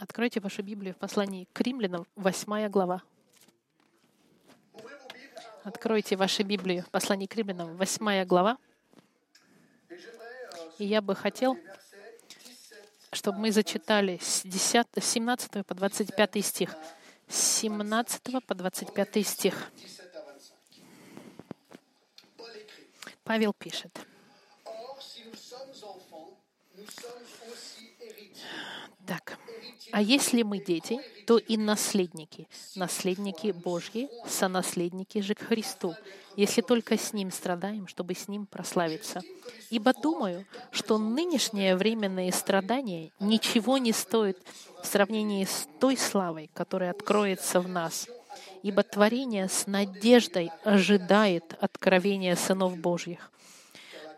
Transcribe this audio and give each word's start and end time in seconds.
Откройте 0.00 0.40
вашу 0.40 0.62
Библию 0.62 0.94
в 0.94 0.96
послании 0.96 1.46
к 1.52 1.60
римлянам, 1.60 2.06
8 2.16 2.70
глава. 2.70 3.02
Откройте 5.62 6.16
вашу 6.16 6.42
Библию 6.42 6.84
в 6.84 6.88
послании 6.88 7.26
к 7.26 7.36
римлянам, 7.36 7.76
8 7.76 8.24
глава. 8.24 8.56
И 10.78 10.86
я 10.86 11.02
бы 11.02 11.14
хотел, 11.14 11.58
чтобы 13.12 13.40
мы 13.40 13.52
зачитали 13.52 14.18
с 14.22 14.40
10, 14.42 14.86
17 14.98 15.66
по 15.66 15.74
25 15.74 16.46
стих. 16.46 16.74
С 17.28 17.58
17 17.60 18.46
по 18.46 18.54
25 18.54 19.26
стих. 19.26 19.70
Павел 23.22 23.52
пишет. 23.52 24.00
Так. 29.06 29.38
А 29.92 30.00
если 30.00 30.42
мы 30.42 30.58
дети, 30.58 31.00
то 31.26 31.38
и 31.38 31.56
наследники, 31.56 32.48
наследники 32.76 33.50
Божьи, 33.50 34.08
сонаследники 34.28 35.20
же 35.20 35.34
к 35.34 35.40
Христу, 35.40 35.96
если 36.36 36.60
только 36.60 36.96
с 36.96 37.12
Ним 37.12 37.32
страдаем, 37.32 37.88
чтобы 37.88 38.14
с 38.14 38.28
Ним 38.28 38.46
прославиться. 38.46 39.20
Ибо 39.70 39.92
думаю, 39.92 40.46
что 40.70 40.96
нынешние 40.98 41.76
временные 41.76 42.32
страдания 42.32 43.10
ничего 43.18 43.78
не 43.78 43.92
стоят 43.92 44.38
в 44.82 44.86
сравнении 44.86 45.44
с 45.44 45.66
той 45.80 45.96
славой, 45.96 46.50
которая 46.54 46.92
откроется 46.92 47.60
в 47.60 47.68
нас. 47.68 48.06
Ибо 48.62 48.82
творение 48.82 49.48
с 49.48 49.66
надеждой 49.66 50.50
ожидает 50.62 51.56
откровения 51.60 52.36
сынов 52.36 52.78
Божьих. 52.78 53.30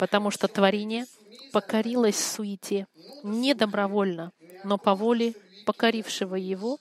Потому 0.03 0.33
что 0.33 0.49
творение 0.49 1.07
покорилось 1.53 2.19
суете 2.19 2.89
не 3.23 3.55
добровольно, 3.55 4.33
но 4.65 4.77
по 4.77 4.97
воле 4.97 5.37
покорившего 5.65 6.35
его, 6.35 6.81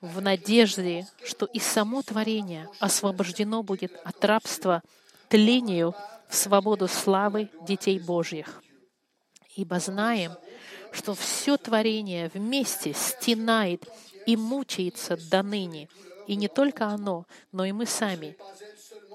в 0.00 0.22
надежде, 0.22 1.08
что 1.24 1.46
и 1.46 1.58
само 1.58 2.02
творение 2.02 2.68
освобождено 2.78 3.64
будет 3.64 3.92
от 4.04 4.24
рабства 4.24 4.84
тлению 5.28 5.92
в 6.28 6.36
свободу 6.36 6.86
славы 6.86 7.50
детей 7.66 7.98
Божьих. 7.98 8.62
Ибо 9.56 9.80
знаем, 9.80 10.30
что 10.92 11.16
все 11.16 11.56
творение 11.56 12.30
вместе 12.32 12.94
стенает 12.94 13.88
и 14.24 14.36
мучается 14.36 15.16
до 15.16 15.42
ныне, 15.42 15.88
и 16.28 16.36
не 16.36 16.46
только 16.46 16.86
оно, 16.86 17.26
но 17.50 17.64
и 17.64 17.72
мы 17.72 17.86
сами, 17.86 18.36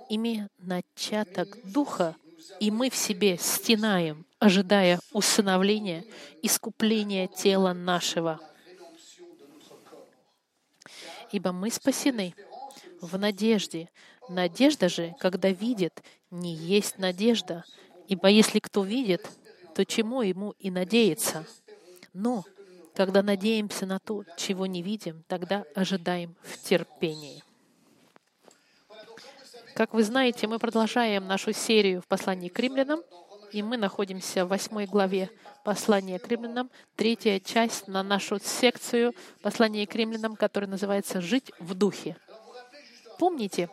имея 0.09 0.49
начаток 0.58 1.58
Духа, 1.63 2.17
и 2.59 2.71
мы 2.71 2.89
в 2.89 2.95
себе 2.95 3.38
стенаем, 3.38 4.25
ожидая 4.39 4.99
усыновления, 5.11 6.03
искупления 6.41 7.27
тела 7.27 7.73
нашего— 7.73 8.39
ибо 11.35 11.52
мы 11.52 11.69
спасены 11.69 12.33
в 13.02 13.17
надежде. 13.17 13.89
Надежда 14.29 14.89
же, 14.89 15.13
когда 15.19 15.49
видит, 15.49 16.02
не 16.31 16.53
есть 16.53 16.97
надежда, 16.97 17.63
ибо 18.07 18.29
если 18.29 18.59
кто 18.59 18.83
видит, 18.83 19.30
то 19.75 19.85
чему 19.85 20.21
ему 20.21 20.52
и 20.59 20.71
надеяться? 20.71 21.45
Но 22.13 22.45
когда 22.95 23.21
надеемся 23.21 23.85
на 23.85 23.99
то, 23.99 24.23
чего 24.37 24.65
не 24.65 24.81
видим, 24.81 25.23
тогда 25.27 25.65
ожидаем 25.75 26.35
в 26.41 26.57
терпении. 26.63 27.43
Как 29.75 29.93
вы 29.93 30.03
знаете, 30.03 30.47
мы 30.47 30.57
продолжаем 30.57 31.27
нашу 31.27 31.51
серию 31.51 32.01
в 32.01 32.07
послании 32.07 32.47
к 32.47 32.57
римлянам, 32.59 33.01
и 33.51 33.61
мы 33.61 33.75
находимся 33.75 34.45
в 34.45 34.47
восьмой 34.47 34.85
главе 34.85 35.29
послания 35.65 36.17
к 36.17 36.29
римлянам, 36.29 36.71
третья 36.95 37.41
часть 37.41 37.89
на 37.89 38.01
нашу 38.01 38.39
секцию 38.39 39.13
послания 39.41 39.85
к 39.85 39.93
римлянам, 39.93 40.37
которая 40.37 40.69
называется 40.69 41.19
«Жить 41.19 41.51
в 41.59 41.73
духе». 41.73 42.15
Помните, 43.19 43.69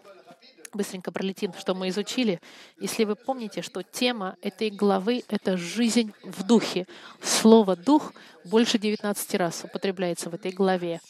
быстренько 0.74 1.12
пролетим, 1.12 1.52
что 1.54 1.72
мы 1.72 1.88
изучили. 1.90 2.40
Если 2.80 3.04
вы 3.04 3.14
помните, 3.14 3.62
что 3.62 3.84
тема 3.84 4.34
этой 4.42 4.70
главы— 4.70 5.22
это 5.28 5.56
жизнь 5.56 6.12
в 6.24 6.44
духе. 6.44 6.88
Слово 7.22 7.76
«дух» 7.76 8.12
больше 8.44 8.76
19 8.76 9.34
раз 9.36 9.62
употребляется 9.62 10.30
в 10.30 10.34
этой 10.34 10.50
главе. 10.50 11.00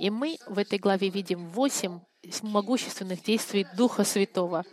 И 0.00 0.10
мы 0.10 0.38
в 0.48 0.58
этой 0.58 0.80
главе 0.80 1.10
видим 1.10 1.48
восемь 1.50 2.00
могущественных 2.42 3.22
действий 3.22 3.66
Духа 3.76 4.04
Святого, 4.04 4.64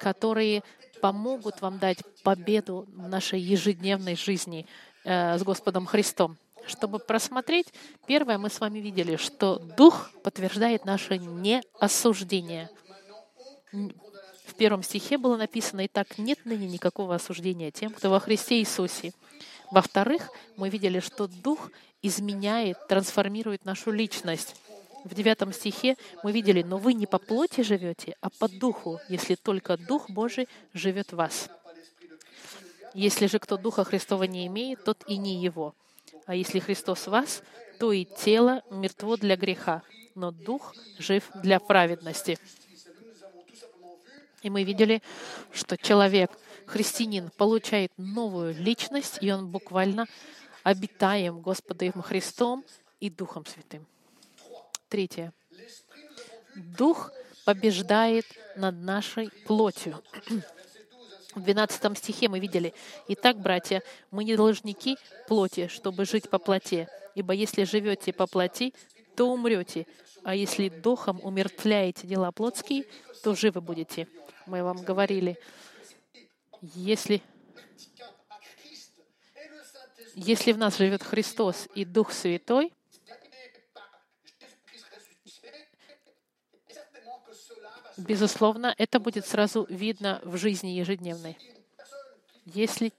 которые 0.00 0.62
помогут 1.00 1.60
вам 1.60 1.78
дать 1.78 1.98
победу 2.22 2.86
в 2.94 3.08
нашей 3.08 3.40
ежедневной 3.40 4.16
жизни 4.16 4.66
э, 5.04 5.38
с 5.38 5.42
Господом 5.42 5.86
Христом. 5.86 6.36
Чтобы 6.66 7.00
просмотреть, 7.00 7.72
первое 8.06 8.38
мы 8.38 8.48
с 8.48 8.60
вами 8.60 8.78
видели, 8.78 9.16
что 9.16 9.58
Дух 9.76 10.10
подтверждает 10.22 10.84
наше 10.84 11.18
неосуждение. 11.18 12.70
В 13.72 14.54
первом 14.56 14.82
стихе 14.82 15.18
было 15.18 15.36
написано, 15.36 15.80
«И 15.80 15.88
так 15.88 16.18
нет 16.18 16.44
ныне 16.44 16.68
никакого 16.68 17.16
осуждения 17.16 17.70
тем, 17.70 17.92
кто 17.92 18.10
во 18.10 18.20
Христе 18.20 18.60
Иисусе». 18.60 19.12
Во-вторых, 19.72 20.30
мы 20.56 20.68
видели, 20.68 21.00
что 21.00 21.26
Дух 21.26 21.70
изменяет, 22.02 22.76
трансформирует 22.88 23.64
нашу 23.64 23.90
личность. 23.90 24.54
В 25.04 25.14
девятом 25.14 25.52
стихе 25.52 25.96
мы 26.22 26.32
видели, 26.32 26.62
но 26.62 26.78
вы 26.78 26.94
не 26.94 27.06
по 27.06 27.18
плоти 27.18 27.62
живете, 27.62 28.16
а 28.20 28.30
по 28.30 28.48
духу, 28.48 29.00
если 29.08 29.34
только 29.34 29.76
Дух 29.76 30.08
Божий 30.08 30.48
живет 30.72 31.12
в 31.12 31.16
вас. 31.16 31.50
Если 32.94 33.26
же 33.26 33.38
кто 33.38 33.56
Духа 33.56 33.84
Христова 33.84 34.24
не 34.24 34.46
имеет, 34.46 34.84
тот 34.84 35.02
и 35.08 35.16
не 35.16 35.42
его. 35.42 35.74
А 36.26 36.34
если 36.34 36.60
Христос 36.60 37.06
в 37.06 37.10
вас, 37.10 37.42
то 37.78 37.90
и 37.90 38.04
тело 38.04 38.62
мертво 38.70 39.16
для 39.16 39.36
греха, 39.36 39.82
но 40.14 40.30
Дух 40.30 40.74
жив 40.98 41.28
для 41.34 41.58
праведности. 41.58 42.38
И 44.42 44.50
мы 44.50 44.62
видели, 44.64 45.02
что 45.52 45.76
человек, 45.76 46.30
христианин, 46.66 47.30
получает 47.36 47.92
новую 47.96 48.54
личность, 48.54 49.18
и 49.20 49.32
он 49.32 49.48
буквально 49.48 50.06
обитаем 50.62 51.40
Господом 51.40 52.02
Христом 52.02 52.64
и 53.00 53.08
Духом 53.08 53.46
Святым. 53.46 53.86
Третье. 54.92 55.32
Дух 56.54 57.10
побеждает 57.46 58.26
над 58.56 58.74
нашей 58.74 59.30
плотью. 59.46 60.02
В 61.34 61.40
12 61.40 61.96
стихе 61.96 62.28
мы 62.28 62.40
видели, 62.40 62.74
«Итак, 63.08 63.38
братья, 63.38 63.82
мы 64.10 64.22
не 64.22 64.36
должники 64.36 64.98
плоти, 65.28 65.68
чтобы 65.68 66.04
жить 66.04 66.28
по 66.28 66.38
плоти, 66.38 66.88
ибо 67.14 67.32
если 67.32 67.64
живете 67.64 68.12
по 68.12 68.26
плоти, 68.26 68.74
то 69.16 69.32
умрете, 69.32 69.86
а 70.24 70.34
если 70.34 70.68
духом 70.68 71.20
умертвляете 71.22 72.06
дела 72.06 72.30
плотские, 72.30 72.84
то 73.22 73.34
живы 73.34 73.62
будете». 73.62 74.06
Мы 74.44 74.62
вам 74.62 74.82
говорили, 74.82 75.38
если, 76.60 77.22
если 80.14 80.52
в 80.52 80.58
нас 80.58 80.76
живет 80.76 81.02
Христос 81.02 81.66
и 81.74 81.86
Дух 81.86 82.12
Святой, 82.12 82.74
безусловно, 87.96 88.74
это 88.78 89.00
будет 89.00 89.26
сразу 89.26 89.66
видно 89.68 90.20
в 90.24 90.36
жизни 90.36 90.70
ежедневной. 90.70 91.36
Если 92.44 92.92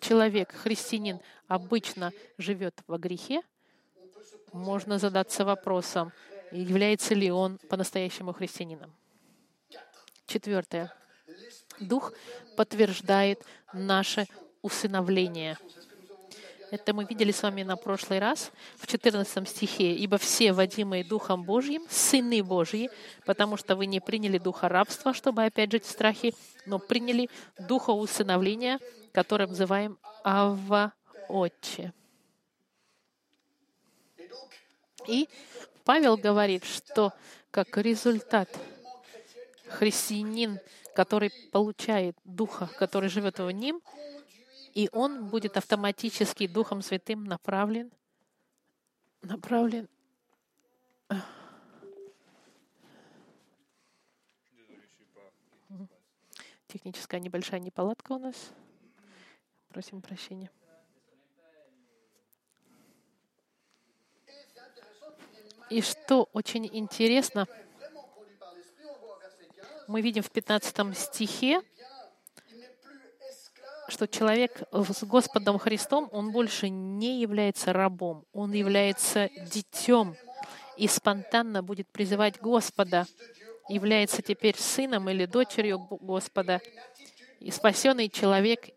человек, 0.00 0.52
христианин, 0.52 1.20
обычно 1.48 2.12
живет 2.38 2.74
во 2.86 2.98
грехе, 2.98 3.42
можно 4.52 4.98
задаться 4.98 5.44
вопросом, 5.44 6.12
является 6.52 7.14
ли 7.14 7.30
он 7.30 7.58
по-настоящему 7.68 8.32
христианином. 8.32 8.94
Четвертое. 10.26 10.92
Дух 11.80 12.12
подтверждает 12.56 13.42
наше 13.72 14.26
усыновление. 14.62 15.58
Это 16.70 16.94
мы 16.94 17.04
видели 17.04 17.30
с 17.30 17.42
вами 17.42 17.62
на 17.62 17.76
прошлый 17.76 18.18
раз 18.18 18.50
в 18.76 18.86
14 18.86 19.48
стихе. 19.48 19.94
«Ибо 19.94 20.18
все, 20.18 20.52
водимые 20.52 21.04
Духом 21.04 21.44
Божьим, 21.44 21.82
сыны 21.88 22.42
Божьи, 22.42 22.90
потому 23.24 23.56
что 23.56 23.76
вы 23.76 23.86
не 23.86 24.00
приняли 24.00 24.38
духа 24.38 24.68
рабства, 24.68 25.14
чтобы 25.14 25.44
опять 25.44 25.72
жить 25.72 25.84
в 25.84 25.90
страхе, 25.90 26.32
но 26.66 26.78
приняли 26.78 27.28
духа 27.58 27.90
усыновления, 27.90 28.78
которым 29.12 29.50
называем 29.50 29.98
Ава 30.24 30.92
Отче». 31.28 31.92
И 35.06 35.28
Павел 35.84 36.16
говорит, 36.16 36.64
что 36.64 37.12
как 37.50 37.76
результат 37.76 38.48
христианин, 39.68 40.58
который 40.94 41.30
получает 41.52 42.16
Духа, 42.24 42.68
который 42.78 43.08
живет 43.08 43.38
в 43.38 43.50
ним, 43.50 43.80
и 44.74 44.88
он 44.92 45.26
будет 45.26 45.56
автоматически 45.56 46.46
Духом 46.46 46.82
Святым 46.82 47.24
направлен, 47.24 47.90
направлен 49.22 49.88
Техническая 56.66 57.20
небольшая 57.20 57.60
неполадка 57.60 58.12
у 58.12 58.18
нас. 58.18 58.50
Просим 59.68 60.00
прощения. 60.00 60.50
И 65.70 65.80
что 65.82 66.28
очень 66.32 66.68
интересно, 66.72 67.46
vraiment 67.78 68.08
conduit 68.12 68.36
par 68.40 68.52
l'Esprit, 68.54 68.86
on 68.86 68.94
le 68.94 68.98
voit 68.98 69.14
au 69.14 69.20
verset 69.20 69.46
15, 69.54 69.88
мы 69.88 70.00
видим 70.00 70.24
в 70.24 70.30
15 70.32 70.96
стихе, 70.98 71.62
что 73.88 74.06
человек 74.06 74.62
с 74.72 75.04
Господом 75.04 75.58
Христом, 75.58 76.08
он 76.12 76.32
больше 76.32 76.68
не 76.68 77.20
является 77.20 77.72
рабом, 77.72 78.24
он 78.32 78.52
является 78.52 79.30
детем 79.52 80.16
и 80.76 80.88
спонтанно 80.88 81.62
будет 81.62 81.88
призывать 81.88 82.40
Господа, 82.40 83.06
является 83.68 84.22
теперь 84.22 84.56
сыном 84.58 85.08
или 85.08 85.26
дочерью 85.26 85.78
Господа. 86.00 86.60
И 87.40 87.50
спасенный 87.50 88.08
человек 88.08 88.70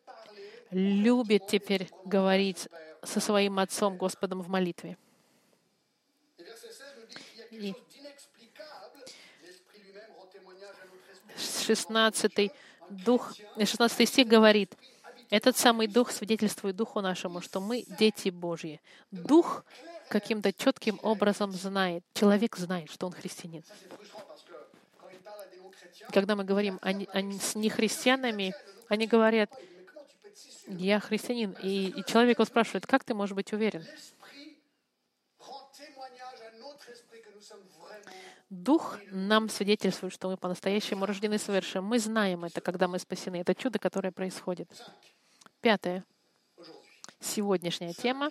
любит 0.71 1.48
теперь 1.48 1.89
говорить 2.06 2.68
со 3.03 3.19
своим 3.19 3.60
отцом 3.60 3.98
Господом 3.98 4.42
в 4.42 4.50
молитве. 4.50 4.98
Et 6.39 6.44
verset 6.44 6.68
16 6.71 6.95
nous 7.00 7.06
dit 7.07 7.15
qu'il 7.15 7.39
y 7.39 7.42
a 7.42 7.45
quelque 7.45 7.63
И 7.63 7.74
chose 7.74 7.88
d'inexplicable. 7.89 9.06
L'Esprit 9.44 9.80
lui-même 9.80 10.12
rend 10.18 10.27
témoignage 10.27 10.75
à 10.81 10.86
notre 10.86 11.10
esprit. 11.10 11.65
16 11.65 12.51
дух, 12.89 13.33
э, 13.57 13.65
16 13.65 14.06
стих 14.06 14.27
говорит, 14.27 14.75
этот 15.29 15.57
самый 15.57 15.88
Дух 15.88 16.12
свидетельствует 16.12 16.75
Духу 16.75 17.01
нашему, 17.01 17.41
что 17.41 17.59
мы 17.59 17.83
дети 18.00 18.29
Божьи. 18.29 18.79
Дух 19.12 19.65
каким-то 20.09 20.53
четким 20.53 21.00
образом 21.03 21.51
знает, 21.51 22.03
человек 22.13 22.56
знает, 22.56 22.89
что 22.89 23.07
он 23.07 23.13
христианин. 23.13 23.63
Когда 26.13 26.35
мы 26.35 26.45
говорим 26.45 26.79
о, 26.81 26.89
о 26.89 27.39
с 27.39 27.56
нехристианами, 27.56 28.53
они 28.88 29.07
говорят, 29.07 29.51
я 30.68 31.00
христианин. 31.00 31.56
И, 31.62 31.88
и 31.89 32.06
человек 32.06 32.38
его 32.38 32.45
спрашивает, 32.45 32.85
как 32.85 33.03
ты 33.03 33.13
можешь 33.13 33.35
быть 33.35 33.51
уверен? 33.51 33.85
Дух 38.50 38.97
нам 39.12 39.50
свидетельствует, 39.50 40.13
что 40.13 40.29
мы 40.29 40.38
по-настоящему 40.38 41.06
рождены 41.06 41.38
свыше. 41.38 41.81
Мы 41.81 42.00
знаем 42.00 42.45
это, 42.45 42.62
когда 42.62 42.88
мы 42.88 42.97
спасены. 42.97 43.38
Это 43.38 43.53
чудо, 43.53 43.77
которое 43.77 44.12
происходит. 44.12 44.69
Пятое. 45.62 46.06
Сегодняшняя 47.19 47.94
тема. 47.94 48.30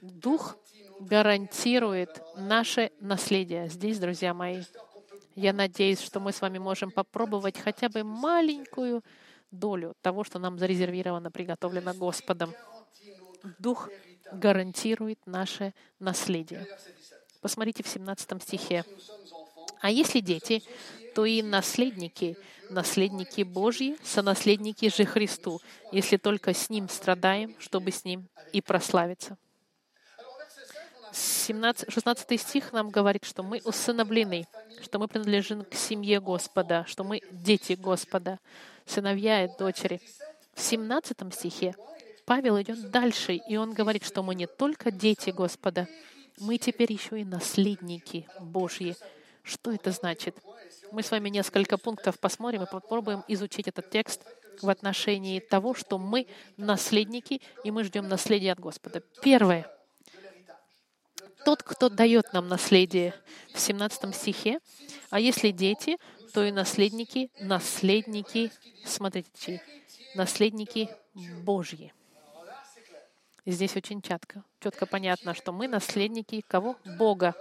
Дух 0.00 0.56
гарантирует 1.00 2.22
наше 2.36 2.92
наследие. 3.00 3.68
Здесь, 3.68 3.98
друзья 3.98 4.32
мои, 4.32 4.62
я 5.34 5.52
надеюсь, 5.52 6.00
что 6.00 6.20
мы 6.20 6.32
с 6.32 6.40
вами 6.40 6.58
можем 6.58 6.90
попробовать 6.90 7.58
хотя 7.58 7.88
бы 7.88 8.04
маленькую 8.04 9.02
долю 9.50 9.94
того, 10.02 10.22
что 10.22 10.38
нам 10.38 10.58
зарезервировано, 10.58 11.30
приготовлено 11.30 11.94
Господом. 11.94 12.54
Дух 13.58 13.88
гарантирует 14.32 15.18
наше 15.26 15.74
наследие. 15.98 16.60
verset 16.60 16.94
17. 16.94 17.40
Посмотрите 17.40 17.82
в 17.82 17.88
17 17.88 18.42
стихе. 18.42 18.84
А 19.80 19.90
если 19.90 20.20
дети, 20.20 20.62
то 21.14 21.24
и 21.24 21.42
наследники, 21.42 22.36
наследники 22.70 23.42
Божьи, 23.42 23.96
сонаследники 24.02 24.88
же 24.88 25.04
Христу, 25.04 25.60
если 25.92 26.16
только 26.16 26.54
с 26.54 26.70
Ним 26.70 26.88
страдаем, 26.88 27.54
чтобы 27.58 27.92
с 27.92 28.04
Ним 28.04 28.28
и 28.52 28.60
прославиться. 28.60 29.36
Alors, 30.18 30.34
verset 30.38 30.66
16, 30.68 31.00
on 31.00 31.10
a 31.10 31.14
17, 31.14 31.92
16 31.92 32.40
стих 32.40 32.72
нам 32.72 32.90
говорит, 32.90 33.24
что 33.24 33.42
мы 33.42 33.60
усыновлены, 33.64 34.46
что 34.82 34.98
мы 34.98 35.06
принадлежим 35.06 35.64
к 35.64 35.74
семье 35.74 36.20
Господа, 36.20 36.84
что 36.88 37.04
мы 37.04 37.20
дети 37.30 37.74
Господа, 37.74 38.40
сыновья 38.86 39.44
и 39.44 39.50
дочери. 39.56 40.00
В 40.54 40.60
17 40.60 41.34
стихе 41.34 41.74
Павел 42.24 42.60
идет 42.60 42.90
дальше, 42.90 43.34
и 43.34 43.56
он 43.56 43.72
говорит, 43.72 44.04
что 44.04 44.22
мы 44.22 44.34
не 44.34 44.46
только 44.46 44.90
дети 44.90 45.30
Господа, 45.30 45.86
мы 46.38 46.58
теперь 46.58 46.92
еще 46.92 47.20
и 47.20 47.24
наследники 47.24 48.26
Божьи. 48.40 48.96
Что 49.44 49.72
это 49.72 49.92
значит? 49.92 50.36
Мы 50.90 51.02
с 51.02 51.10
вами 51.10 51.28
несколько 51.28 51.76
пунктов 51.76 52.18
посмотрим 52.18 52.62
и 52.62 52.66
попробуем 52.66 53.22
изучить 53.28 53.68
этот 53.68 53.90
текст 53.90 54.22
в 54.62 54.70
отношении 54.70 55.38
того, 55.38 55.74
что 55.74 55.98
мы 55.98 56.26
наследники, 56.56 57.42
и 57.62 57.70
мы 57.70 57.84
ждем 57.84 58.08
наследия 58.08 58.52
от 58.52 58.58
Господа. 58.58 59.02
Первое. 59.22 59.70
Тот, 61.44 61.62
кто 61.62 61.90
дает 61.90 62.32
нам 62.32 62.48
наследие 62.48 63.14
в 63.52 63.60
17 63.60 64.14
стихе, 64.14 64.60
а 65.10 65.20
если 65.20 65.50
дети, 65.50 65.98
то 66.32 66.42
и 66.42 66.50
наследники, 66.50 67.30
наследники, 67.38 68.50
смотрите, 68.86 69.62
наследники 70.14 70.88
Божьи. 71.42 71.92
Здесь 73.44 73.76
очень 73.76 74.00
четко, 74.00 74.42
четко 74.58 74.86
понятно, 74.86 75.34
что 75.34 75.52
мы 75.52 75.68
наследники 75.68 76.42
кого? 76.48 76.78
Бога. 76.96 77.34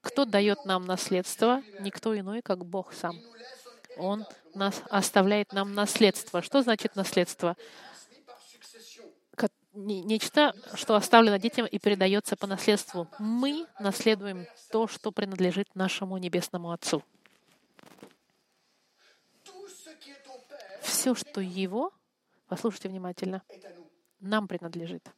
Кто 0.00 0.24
дает 0.24 0.64
нам 0.64 0.86
наследство? 0.86 1.62
Никто 1.80 2.18
иной, 2.18 2.42
как 2.42 2.64
Бог 2.64 2.92
сам. 2.92 3.16
Он 3.96 4.24
нас 4.54 4.82
оставляет 4.90 5.52
нам 5.52 5.74
наследство. 5.74 6.42
Что 6.42 6.62
значит 6.62 6.96
наследство? 6.96 7.56
Нечто, 9.74 10.54
что 10.74 10.96
оставлено 10.96 11.36
детям 11.36 11.64
и 11.64 11.78
передается 11.78 12.36
по 12.36 12.48
наследству. 12.48 13.06
Мы 13.20 13.64
наследуем 13.78 14.44
то, 14.72 14.88
что 14.88 15.12
принадлежит 15.12 15.72
нашему 15.76 16.16
Небесному 16.18 16.72
Отцу. 16.72 17.04
Все, 20.82 21.14
что 21.14 21.40
Его, 21.40 21.92
послушайте 22.48 22.88
внимательно, 22.88 23.42
нам 24.18 24.48
принадлежит. 24.48 25.08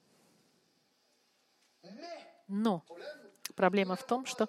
Но 2.49 2.85
проблема 3.55 3.97
в 3.97 4.07
том, 4.07 4.27
что 4.27 4.49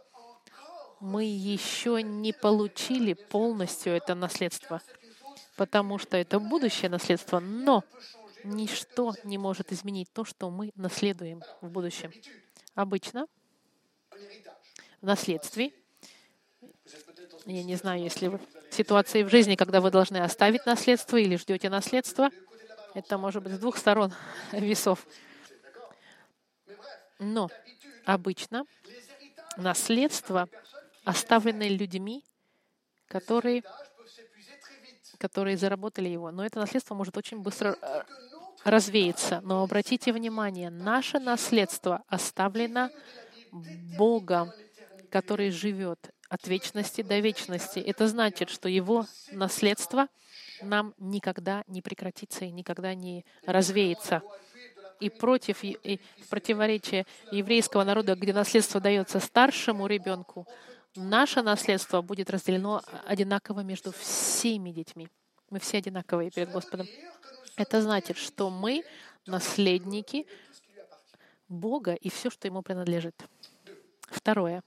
мы 1.02 1.26
еще 1.26 2.02
не 2.04 2.32
получили 2.32 3.14
полностью 3.14 3.94
это 3.94 4.14
наследство, 4.14 4.82
потому 5.58 5.98
что 5.98 6.16
это 6.16 6.40
будущее 6.40 6.90
наследство, 6.90 7.40
но 7.40 7.84
ничто 8.44 9.14
не 9.24 9.38
может 9.38 9.72
изменить 9.72 10.14
то, 10.14 10.24
что 10.24 10.50
мы 10.52 10.72
наследуем 10.76 11.42
в 11.62 11.70
будущем. 11.70 12.14
Обычно 12.76 13.28
в 15.02 15.06
наследстве, 15.06 15.74
я 17.46 17.64
не 17.64 17.76
знаю, 17.76 18.04
если 18.04 18.28
вы 18.28 18.40
в 18.70 18.74
ситуации 18.74 19.24
в 19.24 19.30
жизни, 19.30 19.56
когда 19.56 19.82
вы 19.82 19.90
должны 19.90 20.18
оставить 20.18 20.68
наследство 20.68 21.18
или 21.18 21.36
ждете 21.36 21.70
наследство, 21.70 22.30
это 22.94 23.18
может 23.18 23.42
быть 23.42 23.54
с 23.54 23.60
двух 23.60 23.78
сторон 23.78 24.14
весов. 24.52 25.08
Но 27.18 27.50
обычно 28.06 28.66
наследство 29.58 30.48
оставлены 31.04 31.70
людьми, 31.70 32.24
которые 33.08 33.64
которые 35.18 35.56
заработали 35.56 36.10
его. 36.10 36.32
Но 36.32 36.44
это 36.44 36.58
наследство 36.58 36.96
может 36.96 37.16
очень 37.16 37.42
быстро 37.42 37.78
э, 37.80 38.02
развеяться. 38.64 39.40
Но 39.44 39.62
обратите 39.62 40.12
внимание, 40.12 40.72
наше 40.72 41.20
наследство 41.20 42.04
оставлено 42.08 42.90
Богом, 43.98 44.52
который 45.12 45.52
живет 45.52 46.12
от 46.28 46.48
вечности 46.48 47.02
до 47.04 47.20
вечности. 47.20 47.80
Это 47.80 48.08
значит, 48.08 48.50
что 48.50 48.68
его 48.68 49.06
наследство 49.32 50.08
нам 50.62 50.96
никогда 50.98 51.64
не 51.68 51.82
прекратится 51.82 52.46
и 52.46 52.52
никогда 52.52 52.96
не 52.96 53.26
развеется. 53.46 54.22
И 55.00 55.10
против 55.10 55.64
и 55.64 56.00
в 56.24 56.30
противоречие 56.30 57.06
еврейского 57.32 57.84
народа, 57.84 58.16
где 58.16 58.34
наследство 58.34 58.80
дается 58.80 59.20
старшему 59.20 59.88
ребенку, 59.88 60.48
наше 60.96 61.42
наследство 61.42 62.02
будет 62.02 62.30
разделено 62.30 62.82
одинаково 63.06 63.62
между 63.62 63.92
всеми 63.92 64.72
детьми. 64.72 65.08
Мы 65.50 65.60
все 65.60 65.78
одинаковые 65.78 66.32
перед 66.32 66.52
Господом. 66.52 66.88
Это 67.56 67.82
значит, 67.82 68.18
что 68.18 68.50
мы 68.50 68.84
наследники 69.26 70.26
Бога 71.48 71.94
и 71.94 72.10
все, 72.10 72.30
что 72.30 72.48
Ему 72.48 72.62
принадлежит. 72.62 73.16
Второе. 74.10 74.64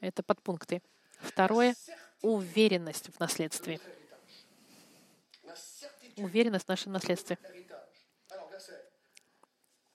Это 0.00 0.22
подпункты. 0.22 0.82
Второе— 1.20 1.74
уверенность 2.22 3.14
в 3.14 3.20
наследстве. 3.20 3.80
Уверенность 6.16 6.64
в 6.64 6.68
нашем 6.68 6.92
наследстве. 6.92 7.38
héritage. 7.42 7.80
Alors, 8.30 8.48
verset 8.50 8.90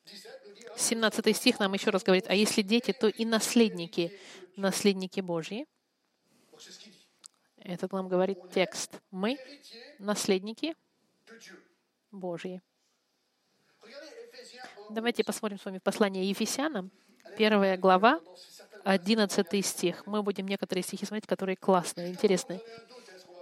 17 0.06 0.48
nous 0.48 0.54
dit, 0.54 0.66
17 0.76 1.34
стих 1.36 1.60
нам 1.60 1.74
еще 1.74 1.90
раз 1.90 2.04
говорит, 2.04 2.26
а 2.28 2.36
если 2.36 2.62
дети, 2.62 2.94
то 2.94 3.08
и 3.08 3.26
наследники, 3.26 4.18
наследники 4.58 5.22
Божьи. 5.22 5.66
donc 6.52 6.62
c'est 6.62 6.72
ce 6.72 6.80
qu'il 6.80 6.92
dit, 6.92 7.06
Это 7.58 7.88
нам 7.92 8.08
говорит 8.08 8.38
текст. 8.54 9.02
Мы 9.12 9.38
наследники. 10.00 10.76
Божьи. 12.12 12.62
Regardez 13.82 14.10
Éphésiens 14.32 14.64
1, 14.88 14.96
Давайте 14.96 15.24
посмотрим 15.24 15.60
с 15.60 15.66
вами 15.66 15.80
послание 15.80 16.30
Ефесянам, 16.30 16.92
первая 17.38 17.78
глава, 17.78 18.22
11 18.84 19.66
стих. 19.66 20.06
Мы 20.06 20.22
будем 20.22 20.48
некоторые 20.48 20.84
стихи 20.84 21.06
смотреть, 21.06 21.28
которые 21.28 21.56
классные, 21.56 22.10
интересные. 22.10 22.62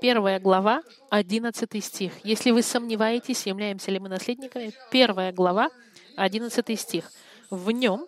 Первая 0.01 0.39
глава, 0.39 0.83
11 1.11 1.83
стих. 1.83 2.25
Если 2.25 2.51
вы 2.51 2.61
сомневаетесь, 2.61 3.45
являемся 3.45 3.91
ли 3.91 3.99
мы 3.99 4.09
наследниками, 4.09 4.73
первая 4.89 5.31
глава, 5.31 5.69
11 6.15 6.79
стих. 6.79 7.11
В 7.49 7.71
нем 7.71 8.07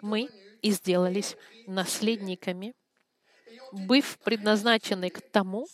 мы 0.00 0.28
и 0.62 0.70
сделались 0.70 1.36
наследниками, 1.66 2.74
быв 3.72 4.18
предназначены 4.24 5.10
к 5.10 5.20
тому, 5.20 5.66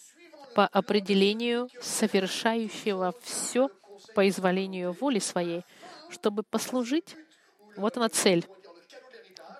по 0.55 0.67
определению 0.67 1.69
совершающего 1.81 3.15
все 3.23 3.71
по 4.15 4.29
изволению 4.29 4.93
воли 4.93 5.19
своей, 5.19 5.63
чтобы 6.11 6.43
послужить, 6.43 7.17
вот 7.77 7.97
она 7.97 8.09
цель, 8.09 8.47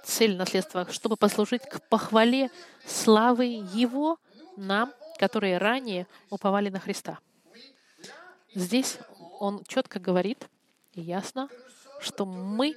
цель 0.05 0.37
наследства, 0.37 0.87
чтобы 0.91 1.17
послужить 1.17 1.63
к 1.63 1.81
похвале 1.89 2.51
славы 2.87 3.45
Его 3.73 4.19
нам, 4.57 4.93
которые 5.19 5.59
ранее 5.59 6.07
уповали 6.31 6.71
на 6.71 6.81
Христа. 6.81 7.19
Здесь 8.55 8.99
он 9.39 9.63
четко 9.65 10.01
говорит 10.01 10.49
ясно, 10.95 11.49
что 12.01 12.25
мы 12.25 12.75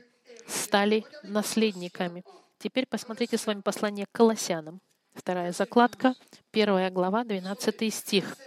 стали 0.48 1.06
наследниками. 1.24 2.24
Теперь 2.64 2.86
посмотрите 2.86 3.38
с 3.38 3.46
вами 3.46 3.60
послание 3.60 4.06
к 4.06 4.14
Колоссянам. 4.14 4.80
Вторая 5.14 5.52
закладка, 5.52 6.16
первая 6.50 6.90
глава, 6.92 7.26
12 7.26 7.94
стих. 7.94 8.38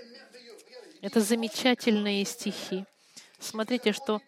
Это 1.03 1.21
замечательные 1.21 2.25
стихи. 2.25 2.87
Смотрите, 3.39 3.93
что 3.93 4.23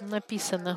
написано. 0.00 0.76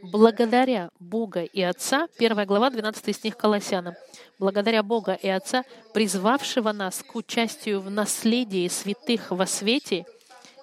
Благодаря 0.00 0.88
Бога 0.98 1.42
и 1.42 1.60
Отца, 1.60 2.08
первая 2.16 2.46
глава, 2.46 2.70
12 2.70 3.14
стих 3.14 3.36
Колоссянам. 3.36 3.94
Благодаря 4.38 4.82
Бога 4.82 5.12
и 5.12 5.28
Отца, 5.28 5.64
призвавшего 5.92 6.72
нас 6.72 7.02
к 7.02 7.14
участию 7.16 7.82
в 7.82 7.90
наследии 7.90 8.66
святых 8.68 9.30
во 9.30 9.44
свете, 9.44 10.06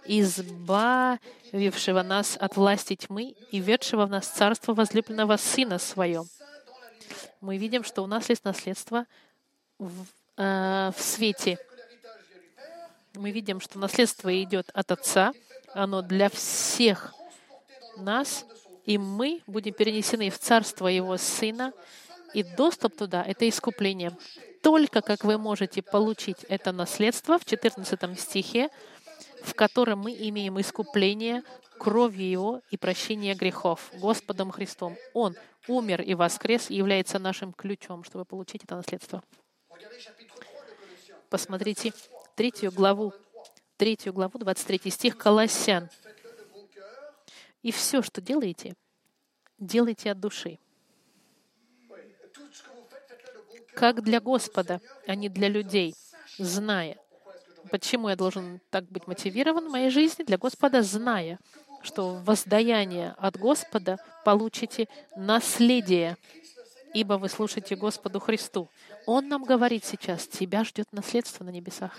избавившего 0.06 2.02
нас 2.04 2.38
от 2.40 2.56
власти 2.58 2.96
тьмы 2.96 3.36
и 3.52 3.60
ведшего 3.60 4.06
в 4.06 4.10
нас 4.10 4.28
царство 4.28 4.74
возлюбленного 4.74 5.38
Сына 5.38 5.80
Своего. 5.80 6.26
Мы 7.40 7.58
видим, 7.58 7.84
что 7.84 8.04
у 8.04 8.08
нас 8.08 8.30
есть 8.30 8.44
наследство 8.44 9.06
в, 9.80 10.06
э, 10.38 10.92
в 10.96 11.02
свете. 11.02 11.58
Мы 13.16 13.32
видим, 13.32 13.60
что 13.60 13.80
наследство 13.80 14.30
идет 14.44 14.70
от 14.74 14.92
Отца, 14.92 15.34
оно 15.74 16.02
для 16.02 16.30
всех 16.30 17.14
нас, 17.98 18.46
и 18.86 18.98
мы 18.98 19.42
будем 19.48 19.74
перенесены 19.74 20.30
в 20.30 20.38
Царство 20.38 20.88
Его 20.88 21.18
Сына, 21.18 21.74
и 22.34 22.44
доступ 22.44 22.96
туда— 22.96 23.24
это 23.28 23.48
искупление. 23.48 24.16
Только 24.62 25.02
как 25.02 25.24
вы 25.24 25.38
можете 25.38 25.82
получить 25.82 26.44
это 26.48 26.72
наследство 26.72 27.40
в 27.40 27.46
14 27.46 28.20
стихе, 28.20 28.70
в 29.44 29.54
котором 29.54 30.00
мы 30.00 30.12
имеем 30.12 30.60
искупление 30.60 31.44
кровью 31.78 32.30
Его 32.30 32.62
и 32.70 32.78
прощение 32.78 33.34
грехов 33.34 33.92
Господом 33.94 34.52
Христом. 34.52 34.98
Он 35.14 35.36
умер 35.68 36.02
и 36.02 36.14
воскрес 36.14 36.70
и 36.70 36.76
является 36.76 37.20
нашим 37.20 37.54
ключом, 37.54 38.04
чтобы 38.04 38.26
получить 38.26 38.64
это 38.64 38.76
наследство. 38.76 39.24
Посмотрите 41.30 41.94
третью 42.36 42.72
главу, 42.72 43.14
третью 43.78 44.14
главу, 44.14 44.38
23 44.38 44.92
стих 44.92 45.18
Колоссян. 45.18 45.90
«И 47.64 47.72
все, 47.72 48.02
что 48.02 48.22
делаете, 48.22 48.76
делайте 49.58 50.12
от 50.12 50.20
души, 50.20 50.60
как 53.74 54.04
для 54.04 54.20
Господа, 54.20 54.82
а 55.08 55.16
не 55.16 55.30
для 55.30 55.48
людей, 55.48 55.96
зная, 56.38 56.98
Почему 57.70 58.10
я 58.10 58.16
должен 58.16 58.60
так 58.70 58.86
быть 58.86 59.08
мотивирован 59.08 59.68
в 59.68 59.72
моей 59.72 59.90
жизни? 59.90 60.24
Для 60.24 60.38
Господа, 60.38 60.82
зная, 60.82 61.40
что 61.84 62.16
воздаяние 62.16 63.16
от 63.18 63.38
Господа 63.38 63.98
получите 64.26 64.88
наследие, 65.16 66.18
ибо 66.94 67.14
вы 67.14 67.30
слушаете 67.30 67.76
Господу 67.76 68.20
Христу. 68.20 68.70
Он 69.06 69.28
нам 69.28 69.44
говорит 69.44 69.86
сейчас, 69.86 70.28
тебя 70.28 70.64
ждет 70.64 70.92
наследство 70.92 71.44
на 71.44 71.50
небесах. 71.50 71.98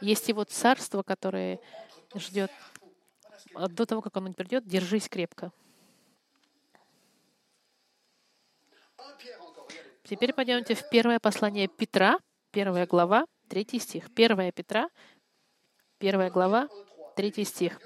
Есть 0.00 0.28
его 0.28 0.44
царство, 0.44 1.02
которое 1.02 1.58
ждет. 2.14 2.50
До 3.54 3.86
того, 3.86 4.02
как 4.02 4.16
оно 4.16 4.32
придет, 4.32 4.66
держись 4.66 5.08
крепко. 5.08 5.50
Теперь 10.04 10.32
пойдемте 10.32 10.74
в 10.74 10.88
первое 10.88 11.18
послание 11.18 11.66
Петра, 11.66 12.18
первая 12.52 12.86
глава, 12.86 13.26
Третий 13.48 13.78
стих. 13.78 14.06
1 14.16 14.52
Петра, 14.52 14.88
первая 15.98 16.30
глава, 16.30 16.68
третий 17.14 17.44
стих. 17.44 17.80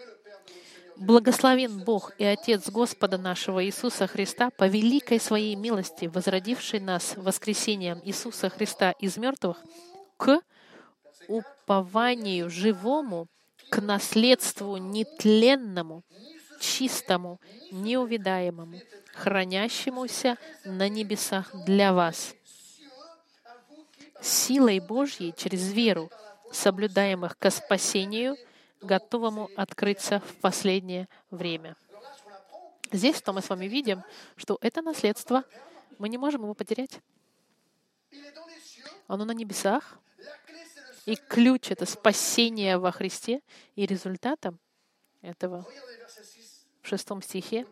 Благословен 0.96 1.84
Бог 1.84 2.12
и 2.18 2.24
Отец 2.24 2.68
Господа 2.70 3.18
нашего 3.18 3.64
Иисуса 3.64 4.06
Христа, 4.06 4.50
по 4.50 4.66
великой 4.66 5.20
Своей 5.20 5.54
милости, 5.56 6.06
возродивший 6.06 6.80
нас 6.80 7.14
воскресением 7.16 8.00
Иисуса 8.04 8.48
Христа 8.48 8.92
из 8.92 9.18
мертвых, 9.18 9.62
к 10.16 10.40
упованию 11.28 12.48
живому, 12.48 13.28
к 13.68 13.80
наследству 13.80 14.78
нетленному, 14.78 16.04
чистому, 16.58 17.38
неувидаемому, 17.70 18.80
хранящемуся 19.14 20.38
на 20.64 20.88
небесах 20.88 21.50
для 21.66 21.92
вас, 21.92 22.34
силой 24.22 24.80
Божьей 24.80 25.32
через 25.36 25.72
веру, 25.72 26.10
соблюдаемых 26.52 27.38
ко 27.38 27.50
спасению, 27.50 28.36
готовому 28.80 29.50
открыться 29.56 30.20
в 30.20 30.36
последнее 30.36 31.08
время. 31.30 31.76
Здесь, 32.92 33.16
что 33.16 33.32
мы 33.32 33.40
с 33.40 33.48
вами 33.48 33.66
видим, 33.66 34.02
что 34.36 34.58
это 34.60 34.82
наследство, 34.82 35.44
мы 35.98 36.08
не 36.08 36.18
можем 36.18 36.42
его 36.42 36.54
потерять. 36.54 37.00
Оно 39.06 39.24
на 39.24 39.32
небесах, 39.32 39.98
и 41.06 41.14
ключ— 41.16 41.70
это 41.70 41.86
спасение 41.86 42.78
во 42.78 42.92
Христе, 42.92 43.42
и 43.74 43.86
результатом 43.86 44.58
этого 45.22 45.66
в 46.82 46.88
шестом 46.88 47.22
стихе 47.22 47.66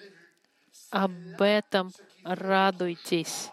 об 0.90 1.40
этом 1.40 1.92
радуйтесь. 2.24 3.50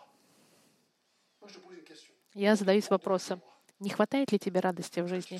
Я 2.35 2.57
задаюсь 2.57 2.89
вопросом, 2.89 3.41
не 3.79 3.89
хватает 3.89 4.33
ли 4.33 4.37
тебе 4.37 4.59
радости 4.59 4.99
в 4.99 5.07
жизни? 5.07 5.39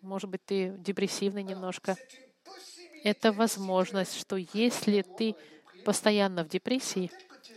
Может 0.00 0.30
быть, 0.30 0.44
ты 0.44 0.72
депрессивный 0.78 1.42
немножко. 1.42 1.96
Это 3.02 3.32
возможность, 3.32 4.16
что 4.16 4.36
если 4.36 5.02
ты 5.02 5.34
постоянно 5.84 6.44
в 6.44 6.48
депрессии, 6.48 7.10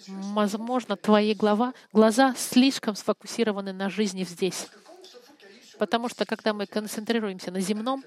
возможно, 0.08 0.98
твои 0.98 1.36
глава, 1.36 1.76
глаза 1.94 2.34
слишком 2.36 2.96
сфокусированы 2.96 3.74
на 3.74 3.92
жизни 3.92 4.24
здесь. 4.24 4.70
Потому 5.78 6.10
что 6.10 6.26
когда 6.26 6.52
мы 6.52 6.66
концентрируемся 6.66 7.52
на 7.52 7.60
земном, 7.60 8.04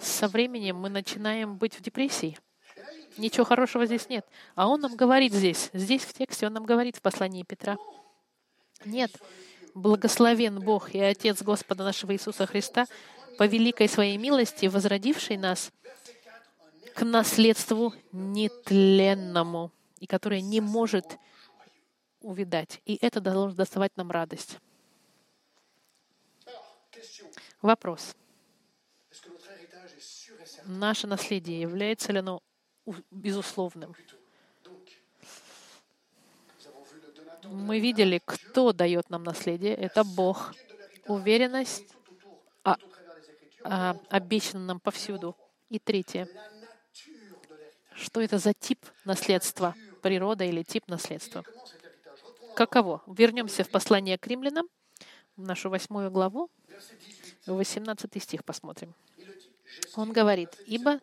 со 0.00 0.26
временем 0.26 0.76
мы 0.76 0.88
начинаем 0.88 1.56
быть 1.56 1.78
в 1.78 1.82
депрессии. 1.82 2.36
Ничего 3.16 3.44
хорошего 3.44 3.86
здесь 3.86 4.08
нет. 4.08 4.26
А 4.56 4.66
он 4.66 4.80
нам 4.80 4.96
говорит 4.96 5.32
здесь, 5.32 5.70
здесь 5.72 6.02
в 6.02 6.12
тексте 6.12 6.48
он 6.48 6.52
нам 6.52 6.64
говорит 6.64 6.96
в 6.96 7.00
послании 7.00 7.44
Петра. 7.44 7.76
Нет, 8.84 9.12
Благословен 9.74 10.60
Бог 10.60 10.94
и 10.94 11.00
Отец 11.00 11.42
Господа 11.42 11.84
нашего 11.84 12.12
Иисуса 12.12 12.46
Христа, 12.46 12.86
по 13.36 13.46
великой 13.46 13.88
своей 13.88 14.16
милости, 14.16 14.66
возродивший 14.66 15.36
нас 15.36 15.72
к 16.94 17.02
наследству 17.04 17.92
нетленному, 18.12 19.72
и 19.98 20.06
которое 20.06 20.40
не 20.40 20.60
может 20.60 21.18
увидать. 22.20 22.80
И 22.86 22.96
это 23.00 23.20
должно 23.20 23.52
доставать 23.52 23.96
нам 23.96 24.10
радость. 24.10 24.58
Вопрос. 27.60 28.14
Наше 30.64 31.06
наследие 31.06 31.60
является 31.60 32.12
ли 32.12 32.20
оно 32.20 32.42
безусловным? 33.10 33.94
Мы 37.50 37.80
видели, 37.80 38.20
кто 38.24 38.72
дает 38.72 39.10
нам 39.10 39.24
наследие. 39.24 39.74
Это 39.74 40.04
Бог. 40.04 40.54
Уверенность 41.06 41.84
о, 42.62 42.76
о 43.64 43.96
обещанном 44.08 44.66
нам 44.66 44.80
повсюду. 44.80 45.36
И 45.70 45.78
третье. 45.78 46.28
Что 47.94 48.20
это 48.20 48.38
за 48.38 48.52
тип 48.54 48.84
наследства? 49.04 49.74
Природа 50.02 50.44
или 50.44 50.62
тип 50.62 50.88
наследства? 50.88 51.44
Каково? 52.54 53.02
Вернемся 53.06 53.64
в 53.64 53.70
послание 53.70 54.18
к 54.18 54.26
римлянам, 54.26 54.68
в 55.36 55.42
нашу 55.42 55.70
восьмую 55.70 56.10
главу, 56.10 56.50
18 57.46 58.22
стих 58.22 58.44
посмотрим. 58.44 58.94
Он 59.96 60.12
говорит, 60.12 60.50
ибо 60.66 61.00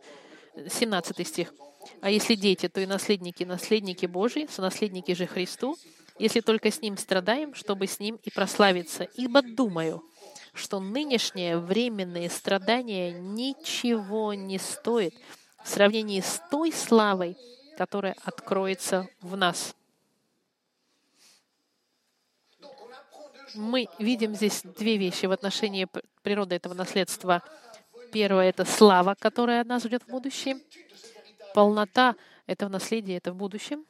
17 0.55 1.27
стих. 1.27 1.53
А 2.01 2.09
если 2.09 2.35
дети, 2.35 2.67
то 2.69 2.79
и 2.79 2.85
наследники, 2.85 3.43
наследники 3.43 4.05
Божьи, 4.05 4.47
сонаследники 4.49 5.13
же 5.13 5.25
Христу, 5.25 5.77
если 6.21 6.41
только 6.41 6.69
с 6.69 6.81
Ним 6.81 6.97
страдаем, 6.97 7.55
чтобы 7.55 7.87
с 7.87 7.99
Ним 7.99 8.19
и 8.21 8.29
прославиться. 8.29 9.05
Ибо 9.15 9.41
думаю, 9.41 10.03
что 10.53 10.79
нынешние 10.79 11.57
временные 11.57 12.29
страдания 12.29 13.11
ничего 13.11 14.35
не 14.35 14.59
стоят 14.59 15.15
в 15.63 15.67
сравнении 15.67 16.21
с 16.21 16.39
той 16.51 16.71
славой, 16.71 17.37
которая 17.75 18.15
откроется 18.23 19.09
в 19.21 19.35
нас. 19.35 19.75
Мы 23.55 23.87
видим 23.97 24.35
здесь 24.35 24.61
две 24.61 24.97
вещи 24.97 25.25
в 25.25 25.31
отношении 25.31 25.87
природы 26.21 26.55
этого 26.55 26.75
наследства. 26.75 27.41
Первое— 28.13 28.49
это 28.51 28.63
слава, 28.63 29.15
которая 29.17 29.63
нас 29.63 29.83
ждет 29.83 30.03
в 30.03 30.11
будущем. 30.11 30.61
Полнота 31.55 32.15
этого 32.45 32.69
наследия— 32.69 33.17
это 33.17 33.33
в 33.33 33.35
будущем. 33.35 33.85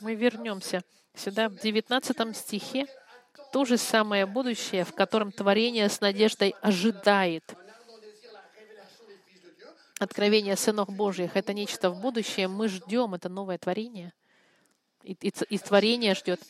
Мы 0.00 0.14
вернемся 0.14 0.82
сюда, 1.14 1.48
в 1.48 1.56
19 1.56 2.36
стихе, 2.36 2.86
то 3.52 3.64
же 3.64 3.76
самое 3.76 4.26
будущее, 4.26 4.84
в 4.84 4.94
котором 4.94 5.32
творение 5.32 5.88
с 5.88 6.00
надеждой 6.00 6.54
ожидает. 6.60 7.54
Откровение 9.98 10.56
сынов 10.56 10.88
Божьих— 10.90 11.32
это 11.36 11.52
нечто 11.52 11.90
в 11.90 12.00
будущем. 12.00 12.52
Мы 12.52 12.68
ждем 12.68 13.14
это 13.14 13.28
новое 13.28 13.58
творение. 13.58 14.12
И, 15.02 15.12
и 15.12 15.32
и 15.48 15.58
творение 15.58 16.14
ждет. 16.14 16.40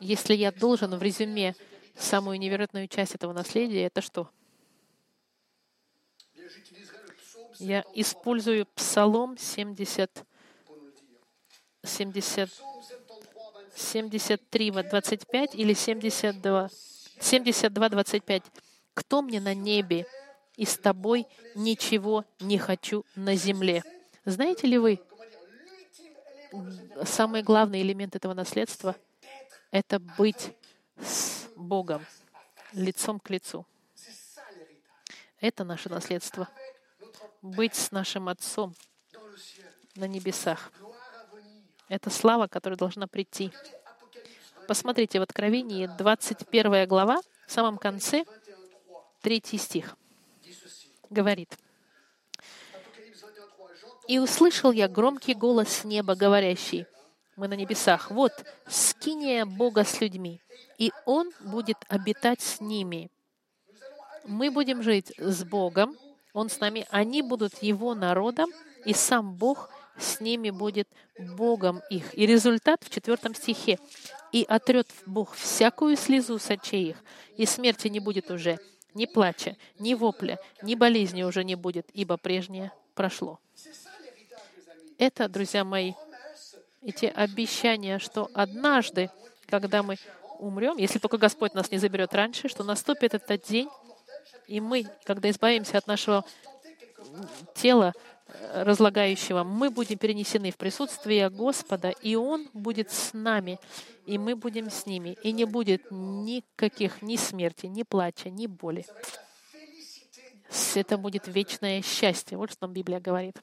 Если 0.00 0.34
я 0.34 0.50
должен 0.50 0.96
в 0.96 1.02
резюме 1.02 1.54
самую 1.96 2.38
невероятную 2.38 2.88
часть 2.88 3.14
этого 3.14 3.32
наследия, 3.32 3.84
это 3.84 4.00
что? 4.00 4.28
Я 7.58 7.84
использую 7.94 8.66
Псалом 8.74 9.36
70, 9.36 10.24
70, 11.82 12.50
Psaume 12.50 12.50
73, 12.50 12.50
26. 12.50 13.50
73, 13.76 14.70
вот 14.70 14.88
25 14.88 15.54
или 15.54 15.74
72, 15.74 16.68
72, 17.20 17.88
25. 17.88 18.42
«Кто 18.94 19.22
мне 19.22 19.40
на 19.40 19.54
небе, 19.54 20.06
и 20.56 20.64
с 20.64 20.76
тобой 20.76 21.26
ничего 21.54 22.24
не 22.40 22.58
хочу 22.58 23.04
на 23.14 23.34
земле». 23.34 23.82
Знаете 24.24 24.66
ли 24.66 24.78
вы, 24.78 25.00
самый 27.04 27.42
главный 27.42 27.80
элемент 27.82 28.16
этого 28.16 28.34
наследства— 28.34 28.96
это 29.70 29.98
быть 29.98 30.52
с 31.00 31.48
Богом, 31.56 32.04
лицом 32.72 33.18
к 33.18 33.30
лицу. 33.30 33.66
Это 35.40 35.64
наше 35.64 35.88
наследство. 35.88 36.48
Быть 37.40 37.74
с 37.74 37.90
нашим 37.90 38.28
Отцом 38.28 38.74
на 39.94 40.04
небесах. 40.04 40.70
Это 41.90 42.08
слава, 42.08 42.46
которая 42.46 42.76
должна 42.78 43.08
прийти. 43.08 43.50
Посмотрите, 44.68 45.18
в 45.18 45.22
Откровении 45.22 45.86
21 45.98 46.86
глава, 46.86 47.20
в 47.48 47.50
самом 47.50 47.78
конце, 47.78 48.22
21, 48.22 48.56
3 48.62 48.96
третий 49.22 49.58
стих, 49.58 49.96
говорит, 51.10 51.58
Apocalypse 52.72 53.18
21, 53.18 53.44
3. 53.64 53.72
J'entends 53.72 54.04
«И 54.06 54.18
услышал 54.20 54.70
я 54.70 54.86
громкий 54.86 55.34
голос 55.34 55.68
с 55.68 55.84
неба, 55.84 56.14
говорящий, 56.14 56.86
мы 57.34 57.48
на 57.48 57.54
небесах, 57.54 58.12
вот, 58.12 58.34
скиния 58.68 59.44
Бога 59.44 59.82
с 59.82 60.00
людьми, 60.00 60.40
и 60.78 60.92
Он 61.06 61.32
будет 61.40 61.78
обитать 61.88 62.40
с 62.40 62.60
ними. 62.60 63.10
Мы 64.24 64.52
будем 64.52 64.84
жить 64.84 65.12
с 65.18 65.42
Богом, 65.42 65.96
Он 66.34 66.50
с 66.50 66.60
нами, 66.60 66.86
они 66.90 67.22
будут 67.22 67.60
Его 67.64 67.96
народом, 67.96 68.48
и 68.84 68.94
сам 68.94 69.34
Бог 69.34 69.70
с 69.98 70.20
ними 70.20 70.50
будет 70.50 70.88
Богом 71.18 71.82
их». 71.90 72.16
И 72.16 72.26
результат 72.26 72.82
в 72.84 72.90
четвертом 72.90 73.34
стихе. 73.34 73.78
«И 74.32 74.44
отрет 74.48 74.88
Бог 75.06 75.34
всякую 75.34 75.96
слезу 75.96 76.38
с 76.38 76.50
очей 76.50 76.90
их, 76.90 76.96
и 77.36 77.46
смерти 77.46 77.88
не 77.88 78.00
будет 78.00 78.30
уже, 78.30 78.58
ни 78.94 79.06
плача, 79.06 79.56
ни 79.78 79.94
вопля, 79.94 80.38
ни 80.62 80.74
болезни 80.74 81.22
уже 81.22 81.44
не 81.44 81.54
будет, 81.54 81.88
ибо 81.92 82.16
прежнее 82.16 82.72
прошло». 82.94 83.38
Это, 84.98 85.28
друзья 85.28 85.64
мои, 85.64 85.94
эти 86.82 87.06
обещания, 87.06 87.98
что 87.98 88.30
однажды, 88.34 89.10
когда 89.46 89.82
мы 89.82 89.96
умрем, 90.38 90.76
если 90.76 90.98
только 90.98 91.18
Господь 91.18 91.54
нас 91.54 91.70
не 91.70 91.78
заберет 91.78 92.14
раньше, 92.14 92.48
что 92.48 92.64
наступит 92.64 93.14
этот 93.14 93.42
день, 93.48 93.68
и 94.46 94.60
мы, 94.60 94.86
когда 95.04 95.30
избавимся 95.30 95.78
от 95.78 95.86
нашего 95.86 96.24
тела 97.54 97.92
разлагающего, 98.52 99.44
мы 99.44 99.70
будем 99.70 99.98
перенесены 99.98 100.50
в 100.50 100.56
присутствие 100.56 101.30
Господа, 101.30 101.90
и 101.90 102.14
Он 102.14 102.48
будет 102.52 102.90
с 102.90 103.12
нами, 103.12 103.58
и 104.06 104.18
мы 104.18 104.36
будем 104.36 104.70
с 104.70 104.86
ними, 104.86 105.16
и 105.22 105.32
не 105.32 105.44
будет 105.44 105.86
никаких 105.90 107.02
ни 107.02 107.16
смерти, 107.16 107.66
ни 107.66 107.82
плача, 107.82 108.30
ни 108.30 108.46
боли. 108.46 108.84
Это 110.74 110.98
будет 110.98 111.28
вечное 111.28 111.82
счастье. 111.82 112.36
Вот 112.36 112.50
что 112.50 112.66
нам 112.66 112.72
Библия 112.72 113.00
говорит. 113.00 113.36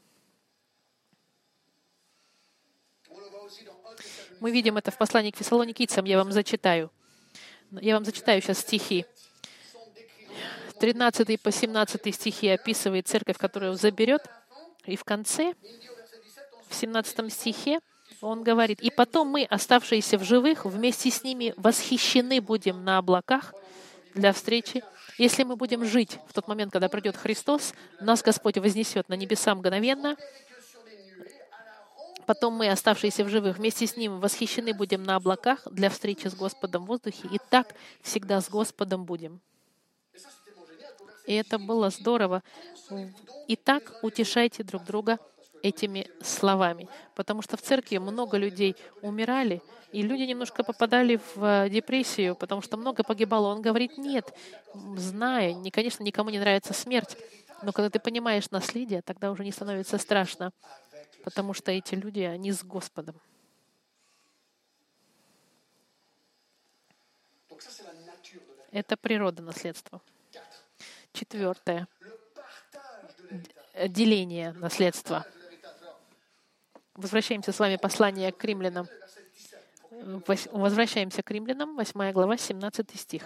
On 3.10 3.19
le 3.19 3.30
voit 3.30 3.45
aussi 3.45 3.63
dans 3.63 3.71
1 3.71 3.95
Thessaloniciens 3.95 4.38
Мы 4.41 4.52
видим 4.52 4.78
это 4.78 4.91
в 4.91 4.97
послании 4.97 5.32
к 5.32 5.38
фессалоникийцам. 5.38 6.06
Я 6.06 6.17
вам 6.17 6.32
зачитаю. 6.32 6.91
Я 7.71 7.95
вам 7.95 8.06
зачитаю 8.06 8.41
сейчас 8.41 8.60
стихи. 8.60 9.06
13 10.80 11.41
по 11.41 11.52
17 11.52 12.15
стихи 12.15 12.50
описывает 12.50 13.08
церковь, 13.08 13.38
которую 13.38 13.73
заберет. 13.73 14.21
И 14.88 14.95
в 14.95 15.04
конце, 15.04 15.54
в 16.69 16.76
17 16.76 17.32
стихе, 17.32 17.80
он 18.21 18.43
говорит, 18.43 18.82
«И 18.82 18.89
потом 18.89 19.28
мы, 19.28 19.43
оставшиеся 19.43 20.17
в 20.17 20.23
живых, 20.23 20.65
вместе 20.65 21.12
с 21.12 21.23
ними 21.23 21.54
восхищены 21.58 22.41
будем 22.41 22.84
на 22.84 22.97
облаках 22.97 23.54
для 24.15 24.34
встречи. 24.34 24.84
Если 25.17 25.43
мы 25.43 25.56
будем 25.56 25.86
жить 25.86 26.19
в 26.28 26.34
тот 26.34 26.47
момент, 26.47 26.71
когда 26.71 26.89
придет 26.89 27.15
Христос, 27.15 27.73
нас 28.00 28.21
Господь 28.23 28.58
вознесет 28.58 29.10
на 29.10 29.13
небеса 29.13 29.54
мгновенно, 29.56 30.17
Потом 32.28 32.56
мы, 32.56 32.69
оставшиеся 32.69 33.23
в 33.23 33.30
живых, 33.30 33.58
вместе 33.58 33.88
с 33.88 33.95
Ним 33.95 34.19
восхищены 34.19 34.73
будем 34.73 35.02
на 35.04 35.15
облаках 35.15 35.65
для 35.71 35.89
встречи 35.89 36.28
с 36.28 36.36
Господом 36.36 36.84
в 36.84 36.88
воздухе, 36.88 37.26
и 37.32 37.39
так 37.50 37.73
всегда 38.02 38.41
с 38.41 38.50
Господом 38.50 39.06
будем. 39.06 39.39
И 41.27 41.33
это 41.33 41.59
было 41.59 41.89
здорово. 41.89 42.41
Итак, 43.49 43.99
утешайте 44.01 44.63
друг 44.63 44.85
друга 44.85 45.19
этими 45.61 46.07
словами. 46.21 46.87
Потому 47.15 47.41
что 47.41 47.57
в 47.57 47.61
церкви 47.61 47.97
много 47.97 48.37
людей 48.37 48.75
умирали, 49.01 49.61
и 49.91 50.01
люди 50.01 50.23
немножко 50.23 50.63
попадали 50.63 51.19
в 51.35 51.43
э, 51.43 51.69
депрессию, 51.69 52.35
потому 52.35 52.61
что 52.61 52.77
много 52.77 53.03
погибало. 53.03 53.47
Он 53.47 53.61
говорит, 53.61 53.97
нет, 53.97 54.33
зная, 54.73 55.53
не, 55.53 55.71
конечно, 55.71 56.03
никому 56.03 56.29
не 56.29 56.39
нравится 56.39 56.73
смерть, 56.73 57.17
но 57.63 57.71
когда 57.71 57.89
ты 57.89 57.99
понимаешь 57.99 58.51
наследие, 58.51 59.01
тогда 59.01 59.31
уже 59.31 59.43
не 59.43 59.51
становится 59.51 59.97
страшно, 59.97 60.51
потому 61.23 61.53
что 61.53 61.71
эти 61.71 61.95
люди, 61.95 62.19
они 62.19 62.51
с 62.51 62.63
Господом. 62.63 63.15
Это 68.71 68.97
природа 68.97 69.41
наследства. 69.41 70.01
Четвертое. 71.17 71.88
Деление 73.88 74.51
наследства. 74.53 75.25
Возвращаемся 76.93 77.51
с 77.51 77.58
вами 77.58 77.77
послание 77.77 78.32
к 78.32 78.43
римлянам. 78.43 78.88
Возвращаемся 80.51 81.23
к 81.23 81.32
римлянам, 81.32 81.75
8 81.75 82.12
глава, 82.12 82.38
17 82.38 82.99
стих. 82.99 83.23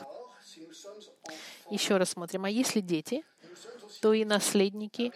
Еще 1.70 1.98
раз 1.98 2.12
смотрим. 2.12 2.46
А 2.46 2.50
если 2.50 2.80
дети, 2.80 3.26
то 4.02 4.14
и 4.14 4.24
наследники, 4.24 5.12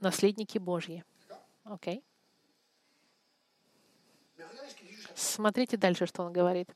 наследники 0.00 0.56
Божьи. 0.56 1.04
Окей. 1.64 1.98
Après. 1.98 2.02
Смотрите 5.14 5.76
дальше, 5.76 6.06
что 6.06 6.22
он 6.22 6.32
говорит. 6.32 6.70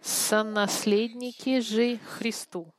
Сонаследники 0.00 1.60
же 1.60 1.98
Христу. 1.98 2.72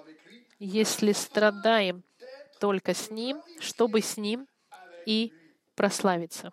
Avec 0.00 0.24
lui, 0.26 0.46
если 0.58 1.12
страдаем 1.12 2.02
только 2.60 2.94
с 2.94 3.10
Ним, 3.10 3.42
чтобы 3.60 4.00
с 4.00 4.16
Ним 4.16 4.46
и 5.06 5.32
прославиться. 5.74 6.52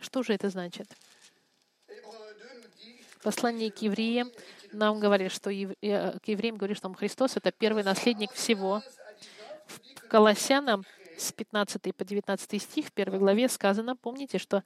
Что 0.00 0.22
же 0.22 0.32
это 0.32 0.48
значит? 0.48 0.88
Hébreux 1.88 2.34
2 2.34 2.54
nous 2.54 2.68
dit 2.78 3.04
Послание 3.22 3.70
к 3.70 3.78
евреям 3.78 4.30
нам 4.72 5.00
говорит, 5.00 5.32
что 5.32 5.50
э, 5.50 6.18
к 6.18 6.28
евреям 6.28 6.56
говорит, 6.56 6.76
что 6.76 6.92
Христос— 6.92 7.36
это 7.36 7.52
первый 7.52 7.82
наследник 7.82 8.32
всего. 8.32 8.82
Колоссянам 10.08 10.84
с 11.16 11.32
15 11.32 11.94
по 11.94 12.04
19 12.04 12.62
стих 12.62 12.86
в 12.86 12.92
первой 12.92 13.18
главе 13.18 13.48
сказано, 13.48 13.96
помните, 13.96 14.38
что 14.38 14.62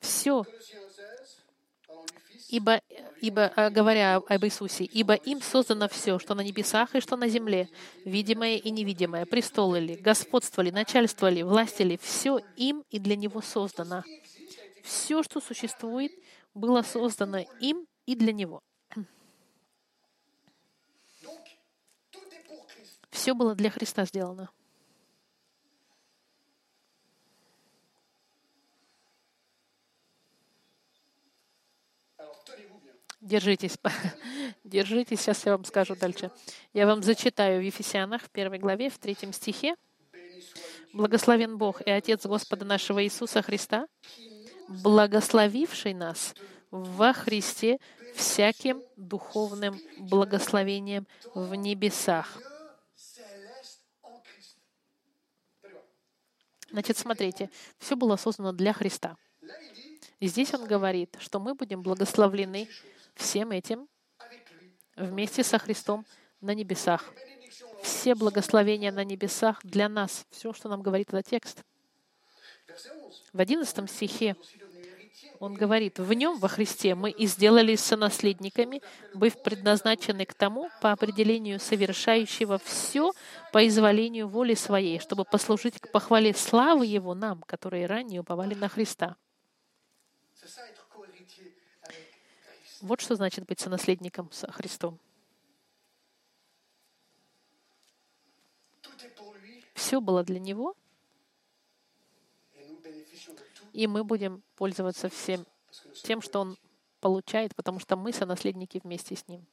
все, 0.00 0.40
Colossiens 0.40 0.88
16, 0.96 1.46
parlant 1.86 2.06
du 2.06 2.18
Fils, 2.28 2.44
ибо, 2.48 2.80
ибо 3.20 3.52
э, 3.56 3.70
говоря 3.70 4.16
об 4.16 4.44
Иисусе, 4.44 4.84
ибо 4.84 5.14
им 5.14 5.42
создано 5.42 5.88
все, 5.88 6.18
что 6.18 6.34
на 6.34 6.40
небесах 6.40 6.94
и 6.94 7.00
что 7.00 7.16
на 7.16 7.28
земле, 7.28 7.68
видимое 8.04 8.56
и 8.56 8.70
невидимое, 8.70 9.26
престолы 9.26 9.80
ли, 9.80 9.96
господство 9.96 10.62
ли, 10.62 10.70
начальство 10.70 11.28
ли, 11.28 11.42
власти 11.42 11.82
ли, 11.82 11.98
все 11.98 12.40
им 12.56 12.84
и 12.90 12.98
для 12.98 13.16
Него 13.16 13.42
создано. 13.42 14.04
Все, 14.82 15.22
что 15.22 15.40
существует, 15.40 16.12
было 16.54 16.82
создано 16.82 17.38
им 17.60 17.86
и 18.06 18.14
для 18.14 18.32
Него. 18.32 18.60
Все 23.10 23.34
было 23.34 23.54
для 23.54 23.70
Христа 23.70 24.04
сделано. 24.04 24.48
Держитесь, 33.28 33.76
держитесь, 34.64 35.20
сейчас 35.20 35.44
я 35.44 35.52
вам 35.52 35.62
скажу 35.66 35.94
дальше. 35.94 36.30
Я 36.72 36.86
вам 36.86 37.02
зачитаю 37.02 37.60
в 37.60 37.62
Ефесянах, 37.64 38.22
в 38.22 38.30
первой 38.30 38.58
главе, 38.58 38.88
в 38.88 38.96
третьем 38.96 39.34
стихе. 39.34 39.74
Благословен 40.94 41.58
Бог 41.58 41.82
и 41.82 41.90
Отец 41.90 42.24
Господа 42.24 42.64
нашего 42.64 43.04
Иисуса 43.04 43.42
Христа, 43.42 43.86
благословивший 44.68 45.92
нас 45.92 46.34
во 46.70 47.12
Христе 47.12 47.78
всяким 48.14 48.82
духовным 48.96 49.78
благословением 49.98 51.06
в 51.34 51.54
небесах. 51.54 52.38
Значит, 56.70 56.96
смотрите, 56.96 57.50
все 57.78 57.94
было 57.94 58.16
создано 58.16 58.52
для 58.52 58.72
Христа. 58.72 59.18
И 60.18 60.28
здесь 60.28 60.54
он 60.54 60.66
говорит, 60.66 61.14
что 61.20 61.38
мы 61.38 61.54
будем 61.54 61.82
благословлены 61.82 62.68
всем 63.18 63.50
этим 63.50 63.88
вместе 64.96 65.42
со 65.42 65.58
Христом 65.58 66.06
на 66.40 66.54
небесах. 66.54 67.04
Все 67.82 68.14
благословения 68.14 68.92
на 68.92 69.04
небесах 69.04 69.60
для 69.62 69.88
нас. 69.88 70.24
Все, 70.30 70.52
что 70.52 70.68
нам 70.68 70.82
говорит 70.82 71.08
этот 71.08 71.26
текст. 71.26 71.62
Verset 72.68 72.92
11. 72.92 73.30
В 73.32 73.40
11 73.40 73.90
стихе 73.90 74.36
он 75.40 75.54
говорит, 75.54 75.98
«В 75.98 76.12
нем, 76.12 76.38
во 76.38 76.48
Христе, 76.48 76.94
мы 76.94 77.10
и 77.10 77.26
сделались 77.26 77.80
сонаследниками, 77.80 78.82
быв 79.14 79.40
предназначены 79.42 80.24
к 80.26 80.34
тому, 80.34 80.68
по 80.80 80.92
определению 80.92 81.60
совершающего 81.60 82.58
все 82.58 83.12
по 83.52 83.66
изволению 83.66 84.28
воли 84.28 84.54
своей, 84.54 84.98
чтобы 84.98 85.24
послужить 85.24 85.80
к 85.80 85.90
похвале 85.92 86.34
славы 86.34 86.86
Его 86.86 87.14
нам, 87.14 87.42
которые 87.42 87.86
ранее 87.86 88.20
уповали 88.20 88.54
на 88.54 88.68
Христа». 88.68 89.16
Вот 92.80 93.00
что 93.00 93.16
значит 93.16 93.44
быть 93.46 93.60
сонаследником 93.60 94.30
со 94.30 94.50
Христом. 94.52 94.98
Все 99.74 100.00
было 100.00 100.22
для 100.24 100.38
Него, 100.38 100.76
и 103.72 103.86
мы 103.86 104.04
будем 104.04 104.42
пользоваться 104.56 105.08
всем 105.08 105.46
тем, 106.02 106.20
что 106.20 106.40
Он 106.40 106.58
получает, 107.00 107.54
потому 107.54 107.78
что 107.78 107.96
мы 107.96 108.12
сонаследники 108.12 108.80
вместе 108.82 109.16
с 109.16 109.26
Ним. 109.28 109.46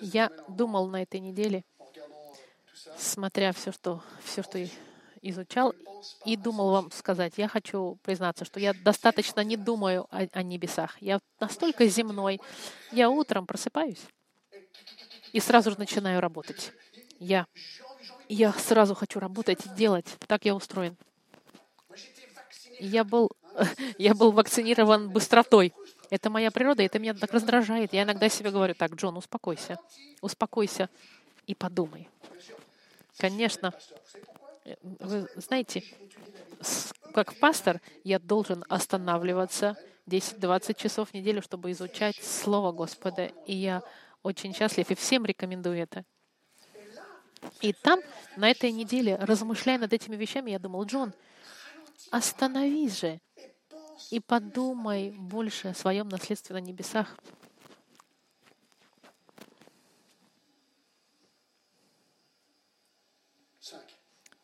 Я 0.00 0.28
думал 0.48 0.88
на 0.88 1.02
этой 1.02 1.20
неделе, 1.20 1.64
смотря 2.98 3.52
все, 3.52 3.72
что, 3.72 4.02
все, 4.22 4.42
что 4.42 4.62
изучал, 5.22 5.74
и 6.24 6.36
думал 6.36 6.70
вам 6.70 6.90
сказать, 6.90 7.34
я 7.36 7.48
хочу 7.48 7.98
признаться, 8.02 8.44
что 8.44 8.60
я 8.60 8.72
достаточно 8.72 9.40
не 9.42 9.56
думаю 9.56 10.06
о, 10.10 10.26
о 10.32 10.42
небесах. 10.42 11.00
Я 11.00 11.20
настолько 11.40 11.86
земной. 11.86 12.40
Я 12.90 13.10
утром 13.10 13.46
просыпаюсь 13.46 14.00
и 15.32 15.40
сразу 15.40 15.70
же 15.70 15.78
начинаю 15.78 16.20
работать. 16.20 16.72
Я, 17.18 17.46
я 18.28 18.52
сразу 18.52 18.94
хочу 18.94 19.18
работать 19.18 19.64
и 19.66 19.68
делать. 19.70 20.06
Так 20.26 20.44
я 20.44 20.54
устроен. 20.54 20.96
Я 22.78 23.04
был, 23.04 23.30
я 23.98 24.14
был 24.14 24.32
вакцинирован 24.32 25.10
быстротой. 25.10 25.72
Это 26.10 26.28
моя 26.28 26.50
природа, 26.50 26.82
это 26.82 26.98
меня 26.98 27.14
так 27.14 27.32
раздражает. 27.32 27.92
Я 27.92 28.02
иногда 28.02 28.28
себе 28.28 28.50
говорю, 28.50 28.74
так, 28.74 28.94
Джон, 28.94 29.16
успокойся, 29.16 29.78
успокойся 30.20 30.90
и 31.46 31.54
подумай. 31.54 32.08
Конечно, 33.16 33.72
Э, 34.64 34.74
Вы 34.82 35.28
знаете, 35.36 35.82
как 37.14 37.34
пастор 37.34 37.80
я 38.04 38.18
должен 38.18 38.64
останавливаться 38.68 39.76
10-20 40.06 40.74
часов 40.74 41.10
в 41.10 41.14
неделю, 41.14 41.42
чтобы 41.42 41.70
изучать 41.72 42.16
Слово 42.22 42.72
Господа. 42.72 43.26
И 43.46 43.54
я 43.54 43.82
очень 44.22 44.54
счастлив 44.54 44.90
и 44.90 44.94
всем 44.94 45.24
рекомендую 45.24 45.78
это. 45.78 46.04
И 47.60 47.72
там, 47.72 48.00
на 48.36 48.50
этой 48.50 48.70
неделе, 48.70 49.16
размышляя 49.16 49.78
над 49.78 49.92
этими 49.92 50.16
вещами, 50.16 50.52
я 50.52 50.58
думал, 50.58 50.84
Джон, 50.84 51.12
остановись 52.10 53.00
же 53.00 53.20
и 54.10 54.20
подумай 54.20 55.10
больше 55.10 55.68
о 55.68 55.74
своем 55.74 56.08
наследстве 56.08 56.54
на 56.54 56.60
небесах. 56.60 57.16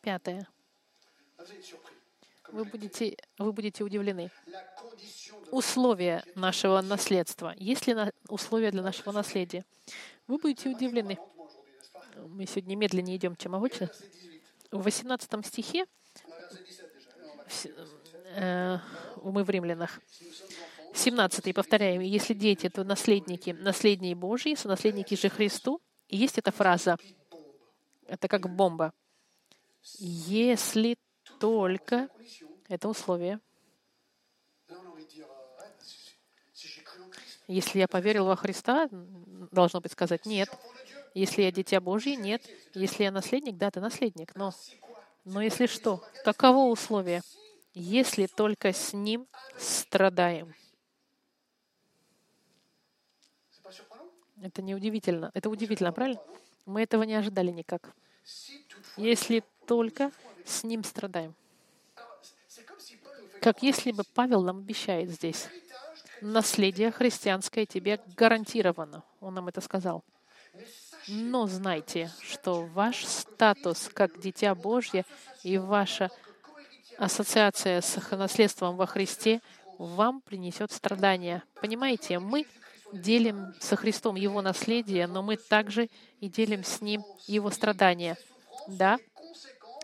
Пятое. 0.01 0.47
Comme 1.37 2.51
Вы 2.51 2.65
будете, 2.65 3.17
вы 3.37 3.53
будете 3.53 3.83
удивлены. 3.83 4.31
условия 5.51 6.23
нашего 6.35 6.81
наследства. 6.81 7.53
Есть 7.57 7.85
ли 7.87 7.93
на- 7.93 8.11
условия 8.27 8.71
для 8.71 8.81
нашего 8.81 9.11
наследия? 9.11 9.65
Вы 10.27 10.37
будете 10.37 10.69
удивлены. 10.69 11.17
pas 11.93 12.27
Мы 12.27 12.45
сегодня 12.45 12.75
медленнее 12.75 13.17
идем, 13.17 13.35
чем 13.35 13.55
обычно. 13.55 13.85
Verset 13.85 14.01
18. 14.71 14.71
В 14.71 14.81
18 14.83 15.45
стихе, 15.45 15.83
On 15.83 16.31
a 16.31 16.39
verset 16.39 16.65
17 16.65 16.93
déjà. 16.95 17.17
Non, 17.17 17.33
on 17.33 17.37
va- 17.37 17.47
в 17.47 17.53
с- 17.53 17.69
э, 18.35 18.79
мы 19.23 19.43
в 19.43 19.49
римлянах, 19.49 19.99
17 20.93 21.53
повторяем, 21.53 22.01
«Если 22.01 22.33
дети, 22.33 22.69
то 22.69 22.83
наследники, 22.83 23.51
наследники 23.51 24.15
Божьи, 24.15 24.55
сонаследники 24.55 25.15
же 25.15 25.29
Христу». 25.29 25.81
И 26.07 26.17
есть 26.17 26.37
эта 26.37 26.51
фраза, 26.51 26.97
это 28.07 28.27
как 28.27 28.49
бомба. 28.49 28.91
«Если 29.99 30.97
только...» 31.39 32.09
Это 32.67 32.87
условие. 32.87 33.39
Если 37.47 37.79
я 37.79 37.87
поверил 37.87 38.25
во 38.25 38.35
Христа, 38.35 38.87
должно 38.91 39.81
быть 39.81 39.91
сказать 39.91 40.25
«нет». 40.25 40.49
Если 41.15 41.41
я 41.41 41.51
дитя 41.51 41.81
Божье, 41.81 42.15
нет. 42.15 42.47
Если 42.75 43.03
я 43.03 43.11
наследник, 43.11 43.57
да, 43.57 43.71
ты 43.71 43.79
наследник. 43.79 44.35
Но, 44.35 44.53
но 45.25 45.41
если 45.41 45.65
что, 45.65 46.03
каково 46.23 46.69
условие? 46.71 47.23
Если 47.73 48.27
только 48.27 48.73
с 48.73 48.93
ним 48.93 49.27
страдаем. 49.57 50.53
Это 54.41 54.61
не 54.61 54.75
удивительно. 54.75 55.31
Это 55.33 55.49
удивительно, 55.49 55.91
правильно? 55.91 56.21
Мы 56.65 56.83
этого 56.83 57.03
не 57.03 57.15
ожидали 57.15 57.51
никак. 57.51 57.93
Если 58.95 59.43
только 59.69 60.11
с 60.45 60.63
ним 60.63 60.83
страдаем. 60.83 61.35
Как 63.39 63.61
если 63.61 63.91
бы 63.91 64.03
Павел 64.15 64.41
нам 64.41 64.57
обещает 64.57 65.11
здесь. 65.11 65.47
Наследие 66.21 66.89
христианское 66.89 67.67
тебе 67.67 68.01
гарантировано. 68.17 69.03
Он 69.21 69.35
нам 69.35 69.47
это 69.47 69.61
сказал. 69.61 70.03
Но 71.07 71.45
знайте, 71.45 72.11
что 72.19 72.65
ваш 72.65 73.05
статус 73.05 73.91
как 73.93 74.19
Дитя 74.19 74.55
Божье 74.55 75.05
и 75.43 75.59
ваша 75.59 76.09
ассоциация 76.97 77.81
с 77.81 77.95
наследством 78.09 78.75
во 78.75 78.87
Христе 78.87 79.39
вам 79.77 80.21
принесет 80.21 80.71
страдания. 80.71 81.43
Понимаете, 81.61 82.17
мы 82.17 82.47
делим 82.91 83.53
со 83.59 83.75
Христом 83.75 84.15
Его 84.15 84.41
наследие, 84.41 85.05
но 85.05 85.21
мы 85.21 85.37
также 85.37 85.89
и 86.21 86.27
делим 86.27 86.63
с 86.63 86.81
Ним 86.81 87.05
Его 87.27 87.51
страдания. 87.51 88.17
Да, 88.67 88.99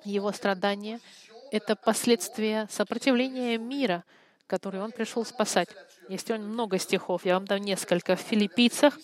Его 0.05 0.31
страдания— 0.31 0.99
это 1.51 1.75
последствия 1.75 2.67
сопротивления 2.71 3.57
мира, 3.57 4.03
который 4.47 4.81
Он 4.81 4.91
пришел 4.91 5.25
спасать. 5.25 5.69
Есть 6.07 6.29
очень 6.29 6.43
много 6.43 6.77
стихов, 6.77 7.25
я 7.25 7.33
вам 7.33 7.45
дам 7.45 7.59
несколько. 7.61 8.15
В 8.15 8.21
Филиппийцах 8.21 8.97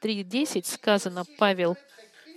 3.10 0.00 0.66
сказано, 0.66 1.24
Павел 1.38 1.76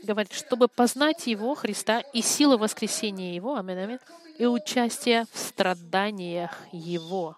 говорит, 0.04 0.34
чтобы 0.34 0.68
познать 0.68 1.28
Его, 1.28 1.56
Христа, 1.56 2.00
и 2.00 2.22
силу 2.22 2.58
воскресения 2.58 3.34
Его, 3.34 3.56
аминь, 3.56 3.80
аминь, 3.80 4.00
и 4.38 4.46
участие 4.46 5.26
в 5.32 5.38
страданиях 5.38 6.58
Его, 6.72 7.38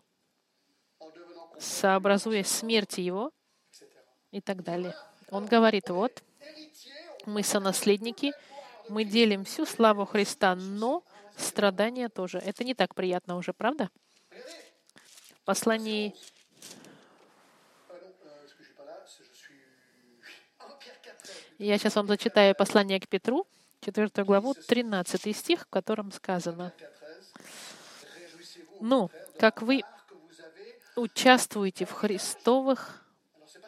en 1.00 1.12
devenant 1.14 1.60
сообразуя 1.60 2.44
смерти 2.44 3.02
Его 3.02 3.32
и 4.32 4.42
так 4.42 4.64
далее. 4.64 4.96
Он 5.30 5.46
говорит, 5.46 5.90
вот, 5.90 6.24
мы 7.26 7.44
сонаследники, 7.44 8.34
мы 8.90 9.04
делим 9.04 9.44
всю 9.46 9.66
славу 9.66 10.06
Христа, 10.06 10.56
но 10.56 11.04
страдания 11.38 12.10
тоже. 12.10 12.40
Это 12.40 12.64
не 12.64 12.74
так 12.74 12.96
приятно 12.96 13.38
уже, 13.38 13.54
правда? 13.54 13.90
В 14.32 15.46
послании, 15.46 16.16
non, 17.90 18.00
parce 18.42 18.54
que 18.54 18.60
je 18.60 18.66
suis 18.66 18.76
pas 18.76 18.86
là, 18.86 19.06
c'est- 19.06 19.24
je 19.24 19.36
suis 19.36 19.62
en 20.60 20.78
Pierre 20.80 21.00
4. 21.02 21.30
я 21.60 21.78
сейчас 21.78 21.96
вам 21.96 22.08
зачитаю 22.08 22.56
послание 22.56 23.00
к 23.00 23.08
Петру, 23.08 23.48
4 23.82 24.24
главу, 24.24 24.54
13 24.54 25.34
стих, 25.34 25.62
в 25.62 25.68
котором 25.68 26.12
сказано, 26.12 26.74
«Ну, 28.82 29.10
как 29.40 29.62
вы 29.62 29.84
участвуете 30.96 31.86
в 31.86 31.92
Христовых 31.92 33.06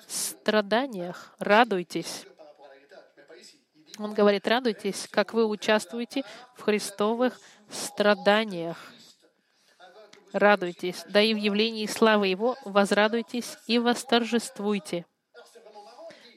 страданиях, 0.07 1.35
радуйтесь». 1.39 2.25
Он 3.97 4.13
говорит, 4.13 4.47
радуйтесь, 4.47 5.07
как 5.09 5.33
вы 5.33 5.45
участвуете 5.45 6.23
в 6.55 6.61
Христовых 6.61 7.39
страданиях. 7.69 8.77
Радуйтесь, 10.33 11.03
да 11.09 11.21
и 11.21 11.33
в 11.33 11.37
явлении 11.37 11.85
славы 11.87 12.27
Его 12.27 12.57
возрадуйтесь 12.65 13.57
и 13.65 13.79
восторжествуйте. 13.79 15.05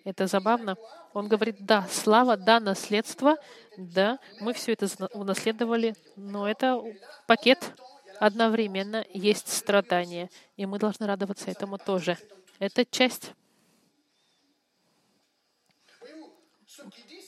Это 0.04 0.26
забавно. 0.26 0.76
Он 1.12 1.28
говорит, 1.28 1.56
да, 1.60 1.86
слава, 1.90 2.36
да, 2.36 2.60
наследство, 2.60 3.36
да, 3.76 4.18
мы 4.40 4.54
все 4.54 4.72
это 4.72 4.86
унаследовали, 5.12 5.94
но 6.16 6.48
это 6.48 6.80
пакет 7.26 7.74
одновременно 8.20 9.04
есть 9.12 9.48
страдания, 9.48 10.30
и 10.56 10.66
мы 10.66 10.78
должны 10.78 11.06
радоваться 11.06 11.50
этому 11.50 11.78
тоже. 11.78 12.16
Это 12.58 12.84
часть. 12.84 13.32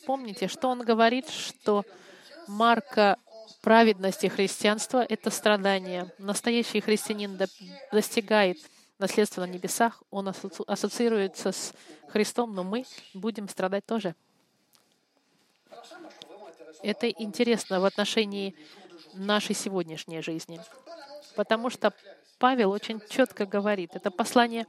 Помните, 0.06 0.48
что 0.48 0.68
он 0.68 0.80
говорит, 0.80 1.28
что 1.28 1.84
марка 2.48 3.18
праведности 3.60 4.26
христианства— 4.26 5.04
это 5.08 5.30
страдание. 5.30 6.12
Настоящий 6.18 6.80
христианин 6.80 7.38
достигает 7.92 8.58
наследство 8.98 9.42
на 9.42 9.50
небесах, 9.50 10.02
он 10.10 10.32
ассоциируется 10.66 11.52
с 11.52 11.72
Христом, 12.08 12.54
но 12.54 12.62
мы 12.62 12.84
будем 13.14 13.48
страдать 13.48 13.86
тоже. 13.86 14.14
Это 16.82 17.08
интересно 17.08 17.80
в 17.80 17.84
отношении 17.84 18.56
нашей 19.14 19.54
сегодняшней 19.54 20.20
жизни, 20.20 20.60
потому 21.36 21.70
что 21.70 21.92
Павел 22.38 22.70
очень 22.70 23.00
четко 23.08 23.46
говорит, 23.46 23.94
это 23.94 24.10
послание 24.10 24.66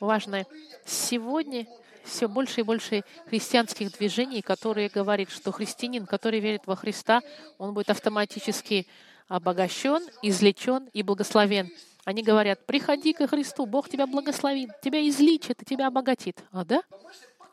важное. 0.00 0.46
Сегодня 0.84 1.66
все 2.04 2.28
больше 2.28 2.60
и 2.60 2.64
больше 2.64 3.04
христианских 3.26 3.92
движений, 3.92 4.42
которые 4.42 4.88
говорят, 4.88 5.30
что 5.30 5.52
христианин, 5.52 6.06
который 6.06 6.40
верит 6.40 6.62
во 6.66 6.76
Христа, 6.76 7.22
он 7.58 7.74
будет 7.74 7.90
автоматически 7.90 8.86
обогащен, 9.28 10.02
излечен 10.22 10.88
и 10.92 11.02
благословен. 11.02 11.70
Они 12.04 12.22
говорят, 12.22 12.66
приходи 12.66 13.12
ко 13.12 13.26
Христу, 13.26 13.64
Бог 13.64 13.88
тебя 13.88 14.06
благословит, 14.06 14.70
тебя 14.82 15.06
излечит 15.08 15.62
и 15.62 15.64
тебя 15.64 15.86
обогатит. 15.86 16.42
А 16.50 16.64
да? 16.64 16.82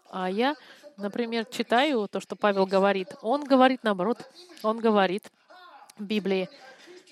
А 0.09 0.29
я, 0.29 0.55
например, 0.97 1.45
читаю 1.45 2.07
то, 2.07 2.19
что 2.19 2.35
Павел 2.35 2.65
говорит. 2.65 3.09
Он 3.21 3.43
говорит 3.43 3.83
наоборот. 3.83 4.17
Он 4.63 4.79
говорит 4.79 5.31
в 5.97 6.03
Библии, 6.03 6.49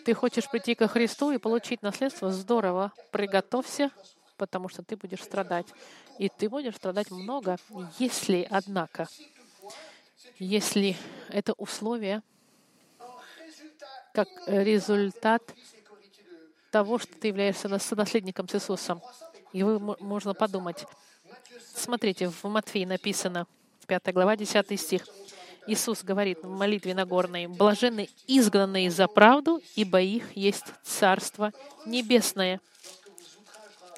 ты 0.04 0.13
хочешь 0.13 0.50
прийти 0.50 0.73
ко 0.73 0.88
Христу 0.88 1.32
и 1.32 1.38
получить 1.38 1.82
наследство? 1.82 2.32
Здорово. 2.32 2.93
Приготовься, 3.12 3.91
потому 4.38 4.69
что 4.69 4.82
ты 4.82 4.95
будешь 4.95 5.21
страдать. 5.21 5.67
И 6.19 6.30
ты 6.30 6.49
будешь 6.49 6.75
страдать 6.75 7.12
много, 7.12 7.58
если, 7.99 8.47
однако, 8.49 9.08
если 10.39 10.95
это 11.30 11.53
условие 11.53 12.23
как 14.13 14.27
результат 14.47 15.43
того, 16.71 16.97
что 16.97 17.13
ты 17.15 17.27
являешься 17.27 17.69
наследником 17.69 18.47
с 18.49 18.56
Иисусом. 18.56 19.01
И 19.53 19.62
вы, 19.63 19.80
можно 19.80 20.34
подумать. 20.34 20.86
Смотрите, 21.75 22.30
в 22.30 22.43
Матфеи 22.45 22.86
написано, 22.86 23.45
5 23.86 24.13
глава, 24.13 24.36
10 24.36 24.80
стих. 24.80 25.08
Иисус 25.67 26.03
говорит 26.03 26.39
в 26.43 26.49
молитве 26.49 26.95
Нагорной, 26.95 27.47
«Блаженны 27.47 28.10
изгнанные 28.25 28.89
за 28.89 29.08
правду, 29.08 29.62
ибо 29.75 30.01
их 30.01 30.36
есть 30.36 30.65
Царство 30.84 31.51
Небесное». 31.86 32.62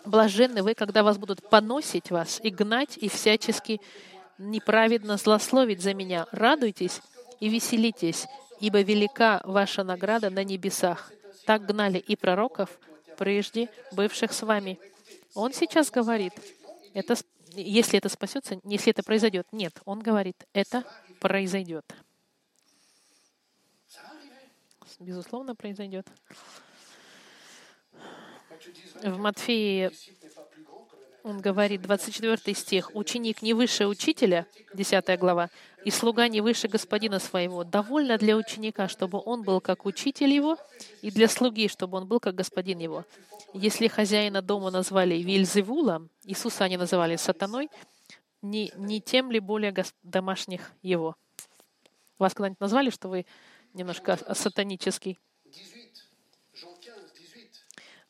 Блаженны 0.06 0.64
вы, 0.64 0.74
когда 0.74 1.04
вас 1.04 1.18
будут 1.18 1.48
поносить 1.50 2.12
вас 2.12 2.40
и 2.42 2.50
гнать, 2.50 2.98
и 2.98 3.10
всячески 3.10 3.82
неправедно 4.38 5.18
злословить 5.18 5.82
за 5.82 5.94
меня. 5.94 6.26
Радуйтесь 6.32 7.02
и 7.40 7.50
веселитесь, 7.50 8.28
ибо 8.60 8.82
велика 8.82 9.42
ваша 9.44 9.84
награда 9.84 10.30
на 10.30 10.44
небесах. 10.44 11.12
Так 11.46 11.66
гнали 11.66 11.98
и 11.98 12.16
пророков, 12.16 12.80
прежде 13.18 13.70
бывших 13.92 14.32
с 14.34 14.42
вами. 14.42 14.80
Он 15.34 15.54
сейчас 15.54 15.92
говорит, 15.92 16.34
это, 16.94 17.16
если 17.54 17.98
это 17.98 18.10
спасется, 18.10 18.60
если 18.64 18.92
это 18.92 19.04
произойдет, 19.04 19.48
нет, 19.52 19.74
он 19.86 20.00
говорит, 20.00 20.46
это 20.54 20.84
произойдет. 21.20 21.86
Безусловно, 25.00 25.56
произойдет. 25.56 26.08
В 29.04 29.18
Матфеи 29.18 29.92
он 31.24 31.42
говорит, 31.42 31.82
24 31.82 32.56
стих, 32.56 32.96
«Ученик 32.96 33.42
не 33.42 33.54
выше 33.54 33.88
учителя», 33.88 34.46
10 34.74 35.20
глава, 35.20 35.50
«и 35.84 35.92
слуга 35.92 36.28
не 36.28 36.42
выше 36.42 36.68
господина 36.68 37.20
своего. 37.20 37.64
Довольно 37.64 38.18
для 38.18 38.36
ученика, 38.36 38.88
чтобы 38.88 39.22
он 39.24 39.44
был 39.44 39.62
как 39.62 39.86
учитель 39.86 40.32
его, 40.34 40.58
и 41.02 41.12
для 41.12 41.28
слуги, 41.28 41.68
чтобы 41.68 41.98
он 41.98 42.08
был 42.08 42.20
как 42.20 42.36
господин 42.36 42.80
его. 42.80 43.06
Если 43.54 43.88
хозяина 43.88 44.42
дома 44.42 44.72
назвали 44.72 45.16
Вильзевулом, 45.16 46.10
Иисуса 46.24 46.64
они 46.64 46.78
называли 46.78 47.16
сатаной, 47.16 47.70
не, 48.42 48.72
не 48.76 49.02
тем 49.02 49.32
ли 49.32 49.40
более 49.40 49.74
домашних 50.04 50.72
его». 50.82 51.16
Вас 52.18 52.34
когда-нибудь 52.34 52.60
назвали, 52.60 52.90
что 52.90 53.08
вы 53.08 53.26
немножко 53.74 54.18
сатанический? 54.34 55.18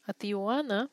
От 0.09 0.25
Иоанна 0.25 0.89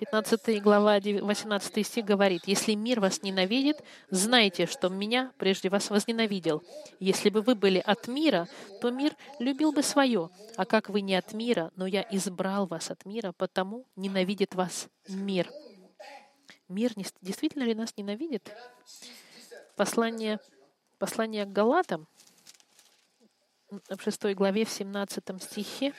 15 0.00 0.62
глава, 0.62 1.00
18 1.00 1.86
стих 1.86 2.04
говорит, 2.04 2.42
«Если 2.44 2.74
мир 2.74 3.00
вас 3.00 3.22
ненавидит, 3.22 3.82
знайте, 4.10 4.66
что 4.66 4.90
меня 4.90 5.32
прежде 5.38 5.70
вас 5.70 5.88
возненавидел. 5.88 6.62
Если 6.98 7.30
бы 7.30 7.40
вы 7.40 7.54
были 7.54 7.78
от 7.78 8.06
мира, 8.06 8.48
то 8.82 8.90
мир 8.90 9.16
любил 9.38 9.72
бы 9.72 9.82
свое. 9.82 10.28
А 10.56 10.66
как 10.66 10.90
вы 10.90 11.00
не 11.00 11.14
от 11.14 11.32
мира, 11.32 11.72
но 11.74 11.86
я 11.86 12.06
избрал 12.10 12.66
вас 12.66 12.90
от 12.90 13.06
мира, 13.06 13.32
потому 13.32 13.86
ненавидит 13.96 14.54
вас 14.54 14.88
мир». 15.08 15.50
Мир 16.68 16.92
действительно 17.22 17.62
ли 17.62 17.74
нас 17.74 17.96
ненавидит? 17.96 18.54
Послание, 19.76 20.38
послание 20.98 21.46
к 21.46 21.52
Галатам 21.52 22.06
в 23.70 24.02
6 24.02 24.34
главе, 24.34 24.66
в 24.66 24.70
17 24.70 25.42
стихе 25.42 25.94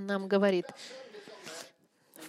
нам 0.00 0.28
говорит, 0.28 0.66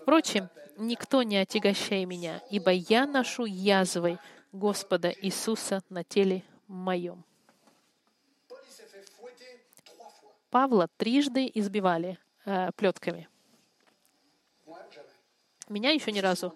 Впрочем, 0.02 0.50
никто 0.78 1.22
не 1.24 1.38
отягощай 1.38 2.06
меня, 2.06 2.42
ибо 2.50 2.72
я 2.72 3.06
ношу 3.06 3.46
язвой 3.46 4.18
Господа 4.52 5.14
Иисуса 5.22 5.84
на 5.90 6.04
теле 6.04 6.44
моем. 6.68 7.24
Павла 10.50 10.90
трижды 10.98 11.50
избивали 11.54 12.18
э, 12.46 12.72
плетками. 12.76 13.30
Меня 15.70 15.92
еще 15.92 16.12
ни 16.12 16.20
разу. 16.20 16.54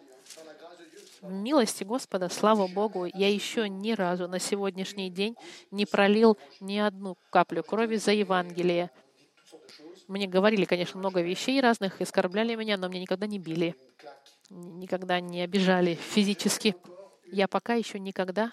В 1.22 1.32
милости 1.32 1.84
Господа, 1.84 2.28
слава 2.30 2.68
Богу, 2.68 3.06
я 3.06 3.32
еще 3.32 3.70
ни 3.70 3.94
разу 3.94 4.28
на 4.28 4.40
сегодняшний 4.40 5.10
день 5.10 5.38
не 5.72 5.86
пролил 5.86 6.38
ни 6.60 6.78
одну 6.78 7.18
каплю 7.30 7.64
крови 7.64 7.96
за 7.96 8.12
Евангелие, 8.12 8.92
мне 10.08 10.28
говорили, 10.28 10.66
конечно, 10.66 11.00
много 11.00 11.22
вещей 11.22 11.60
разных, 11.62 12.02
оскорбляли 12.02 12.56
меня, 12.56 12.78
но 12.78 12.88
меня 12.88 13.02
никогда 13.02 13.28
не 13.28 13.40
били, 13.40 13.76
никогда 14.50 15.20
не 15.20 15.42
обижали 15.42 15.96
физически. 15.96 16.76
Я 17.32 17.48
пока 17.48 17.74
еще 17.74 18.00
никогда 18.00 18.52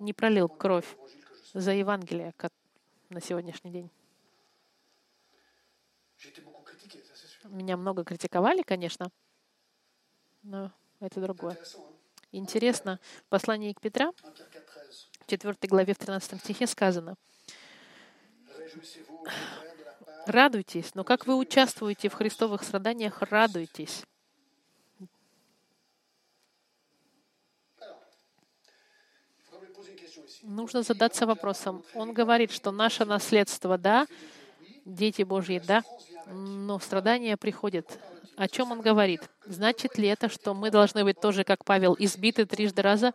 не 0.00 0.12
пролил 0.12 0.48
кровь 0.48 0.96
за 1.54 1.72
Евангелие 1.72 2.34
на 3.08 3.20
сегодняшний 3.20 3.70
день. 3.70 3.90
Меня 7.44 7.76
много 7.76 8.04
критиковали, 8.04 8.62
конечно, 8.62 9.10
но 10.42 10.72
это 11.00 11.20
другое. 11.20 11.56
Интересно, 12.32 13.00
в 13.26 13.28
послании 13.28 13.72
к 13.72 13.80
Петра, 13.80 14.12
в 14.12 15.26
4 15.26 15.56
главе, 15.62 15.94
в 15.94 15.98
13 15.98 16.40
стихе 16.40 16.66
сказано, 16.66 17.16
Радуйтесь, 20.30 20.94
но 20.94 21.02
как 21.02 21.26
вы 21.26 21.34
участвуете 21.34 22.08
в 22.08 22.14
христовых 22.14 22.62
страданиях, 22.62 23.20
радуйтесь. 23.20 24.04
Нужно 30.42 30.84
задаться 30.84 31.26
вопросом. 31.26 31.82
Он 31.94 32.12
говорит, 32.12 32.52
что 32.52 32.70
наше 32.70 33.04
наследство, 33.04 33.76
да, 33.76 34.06
дети 34.84 35.22
Божьи, 35.22 35.60
да, 35.66 35.82
но 36.26 36.78
страдания 36.78 37.36
приходят. 37.36 37.98
О 38.36 38.46
чем 38.46 38.70
он 38.70 38.82
говорит? 38.82 39.28
Значит 39.46 39.98
ли 39.98 40.06
это, 40.06 40.28
что 40.28 40.54
мы 40.54 40.70
должны 40.70 41.02
быть 41.02 41.20
тоже, 41.20 41.42
как 41.42 41.64
Павел, 41.64 41.96
избиты 41.98 42.46
трижды 42.46 42.82
раза 42.82 43.14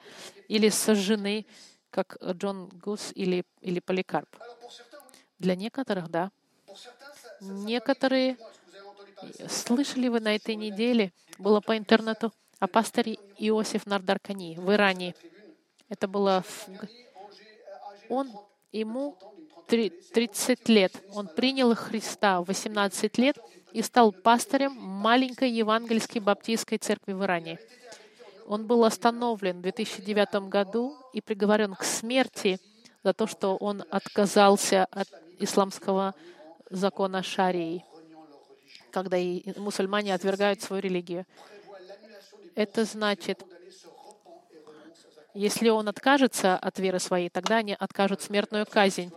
или 0.49 0.67
сожжены, 0.67 1.45
как 1.91 2.17
Джон 2.21 2.67
Гус 2.67 3.13
или, 3.15 3.45
или 3.61 3.79
Поликарп. 3.79 4.27
Для 5.39 5.55
некоторых, 5.55 6.09
да. 6.09 6.29
Некоторые, 7.47 8.37
parler 9.21 9.49
слышали 9.49 10.07
вы 10.07 10.19
на 10.19 10.35
этой 10.35 10.55
неделе, 10.55 11.11
было 11.37 11.61
по 11.61 11.77
интернету, 11.77 12.33
о 12.59 12.67
пасторе 12.67 13.17
Иосиф 13.37 13.85
Нардаркани 13.85 14.55
в 14.57 14.71
Иране. 14.73 15.13
Это 15.89 16.07
было 16.07 16.43
в 16.47 16.69
он, 18.09 18.31
ему 18.71 19.17
три- 19.67 19.89
30 19.89 20.69
лет. 20.69 20.93
Он 21.13 21.27
принял 21.27 21.75
Христа 21.75 22.41
в 22.41 22.45
18 22.45 23.17
лет 23.17 23.37
и 23.73 23.81
стал 23.81 24.11
пастырем 24.11 24.73
маленькой 24.73 25.51
евангельской 25.51 26.21
баптистской 26.21 26.77
церкви 26.77 27.13
в 27.13 27.23
Иране. 27.23 27.59
Он 28.47 28.67
был 28.67 28.85
остановлен 28.85 29.57
в 29.57 29.61
2009 29.61 30.49
году 30.49 30.95
и 31.13 31.21
приговорен 31.21 31.73
к 31.73 31.83
смерти 31.83 32.59
за 33.03 33.13
то, 33.13 33.27
что 33.27 33.55
он 33.57 33.83
отказался 33.89 34.85
от 34.85 35.07
исламского 35.39 36.13
закона 36.69 37.23
шарии, 37.23 37.85
когда 38.91 39.17
и 39.17 39.43
мусульмане 39.59 40.13
отвергают 40.13 40.61
свою 40.61 40.81
религию. 40.81 41.25
Это 42.55 42.85
значит, 42.85 43.43
если 45.33 45.69
он 45.69 45.89
откажется 45.89 46.57
от 46.57 46.79
веры 46.79 46.99
своей, 46.99 47.29
тогда 47.29 47.57
они 47.57 47.75
откажут 47.77 48.21
смертную 48.21 48.65
казнь. 48.65 49.11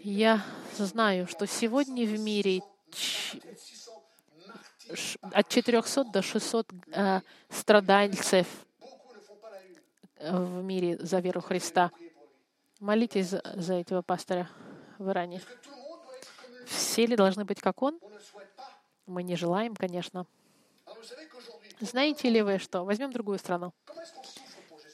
Я 0.00 0.44
знаю, 0.76 1.26
что 1.26 1.46
сегодня 1.46 2.06
в 2.06 2.18
мире 2.18 2.62
от 5.32 5.48
400 5.48 6.04
до 6.04 6.22
600 6.22 6.66
э, 6.92 7.20
страдальцев 7.50 8.46
э, 10.16 10.36
в 10.36 10.62
мире 10.62 10.96
за 10.98 11.20
веру 11.20 11.40
Христа. 11.40 11.90
Молитесь 12.80 13.34
за 13.54 13.74
этого 13.74 14.02
пастора 14.02 14.48
в 14.98 15.10
Иране. 15.10 15.40
Все 16.66 17.06
ли 17.06 17.16
должны 17.16 17.44
быть 17.44 17.60
как 17.60 17.82
он? 17.82 17.98
Мы 19.06 19.22
не 19.22 19.36
желаем, 19.36 19.74
конечно. 19.74 20.26
Знаете 21.80 22.28
ли 22.28 22.42
вы 22.42 22.58
что? 22.58 22.84
Возьмем 22.84 23.12
другую 23.12 23.38
страну. 23.38 23.72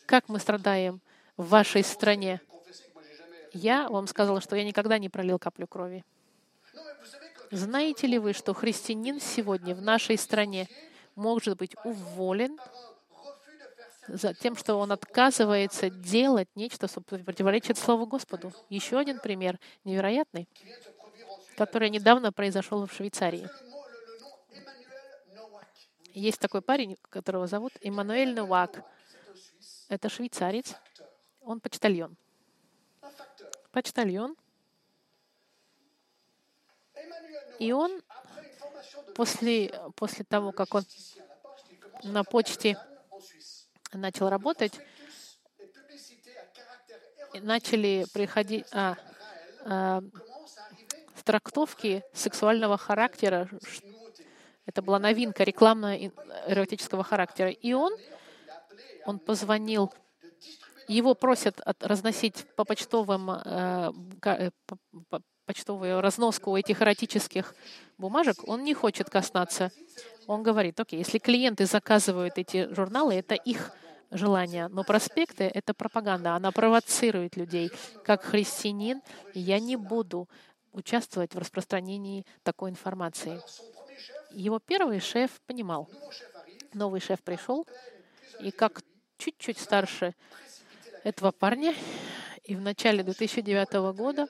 Как 0.07 0.29
мы 0.29 0.39
страдаем 0.39 1.01
в 1.37 1.49
вашей 1.49 1.83
стране? 1.83 2.41
Я 3.53 3.89
вам 3.89 4.07
сказала, 4.07 4.41
что 4.41 4.57
я 4.57 4.65
никогда 4.65 4.99
не 4.99 5.09
пролил 5.09 5.39
каплю 5.39 5.67
крови. 5.67 6.05
Знаете 7.51 8.07
ли 8.07 8.19
вы, 8.19 8.33
что 8.33 8.53
христианин 8.53 9.21
сегодня 9.21 9.75
в 9.75 9.83
нашей 9.83 10.19
стране 10.19 10.69
может 11.15 11.57
быть 11.57 11.75
уволен 11.85 12.59
за 14.09 14.35
тем, 14.35 14.57
что 14.57 14.77
он 14.77 14.93
отказывается 14.93 15.91
делать 15.91 16.49
нечто, 16.55 16.89
что 16.89 17.01
противоречит 17.01 17.79
Слову 17.79 18.07
Господу? 18.07 18.53
Еще 18.69 18.99
один 18.99 19.19
пример, 19.19 19.59
невероятный, 19.85 20.49
который 21.57 21.91
недавно 21.91 22.33
произошел 22.33 22.87
в 22.87 22.93
Швейцарии. 22.93 23.49
Есть 26.13 26.39
такой 26.39 26.63
парень, 26.63 26.97
которого 27.11 27.47
зовут 27.49 27.73
Эммануэль 27.83 28.35
Нуак. 28.35 28.85
Это 29.89 30.09
швейцарец. 30.09 30.77
Он 31.41 31.61
почтальон. 31.61 32.17
Почтальон. 33.73 34.37
И 37.59 37.73
он 37.73 38.01
после, 39.15 39.75
после 39.97 40.25
того, 40.25 40.53
как 40.53 40.75
он 40.75 40.85
на 42.05 42.23
почте. 42.23 42.79
Начал 43.99 44.29
работать, 44.29 44.73
начали 47.35 48.07
приходить 48.13 48.67
а, 48.73 48.97
а, 49.65 50.03
трактовки 51.25 52.03
сексуального 52.13 52.77
характера. 52.77 53.49
Это 54.67 54.83
была 54.83 54.99
новинка 54.99 55.43
рекламная 55.43 56.13
эротического 56.47 57.03
характера. 57.03 57.51
И 57.51 57.73
он, 57.73 57.93
он 59.07 59.19
позвонил, 59.19 59.93
его 60.87 61.15
просят 61.15 61.61
от- 61.61 61.83
разносить 61.83 62.47
по 62.57 62.65
почтовым, 62.65 63.31
э, 63.31 63.93
э, 64.25 64.51
по- 64.67 64.79
по- 65.09 65.23
почтовую 65.47 66.01
разноску 66.01 66.57
этих 66.57 66.81
эротических 66.81 67.55
бумажек, 67.99 68.37
он 68.47 68.65
не 68.65 68.73
хочет 68.73 69.11
коснаться. 69.11 69.71
Он 70.27 70.43
говорит, 70.43 70.81
окей, 70.81 70.99
если 70.99 71.19
клиенты 71.19 71.67
заказывают 71.67 72.39
эти 72.39 72.73
журналы, 72.75 73.15
это 73.15 73.35
их 73.35 73.73
желание, 74.11 74.69
но 74.69 74.85
проспекты— 74.85 75.45
это 75.55 75.75
пропаганда, 75.75 76.35
она 76.35 76.53
провоцирует 76.53 77.37
людей. 77.37 77.71
Как 78.05 78.23
христианин 78.23 79.03
я 79.35 79.59
не 79.59 79.77
буду 79.77 80.29
участвовать 80.73 81.35
в 81.35 81.39
распространении 81.39 82.27
такой 82.43 82.71
информации. 82.71 83.41
Его 84.31 84.59
первый 84.59 85.01
шеф 85.01 85.41
понимал. 85.47 85.89
Новый 86.73 87.01
шеф 87.01 87.23
пришел, 87.23 87.67
и 88.41 88.51
как 88.51 88.83
чуть-чуть 89.19 89.59
старше 89.59 90.15
этого 91.05 91.31
парня, 91.31 91.75
и 92.43 92.57
в 92.57 92.61
начале 92.61 93.03
2009 93.03 93.95
года 93.97 94.29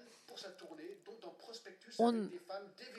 он, 1.97 2.31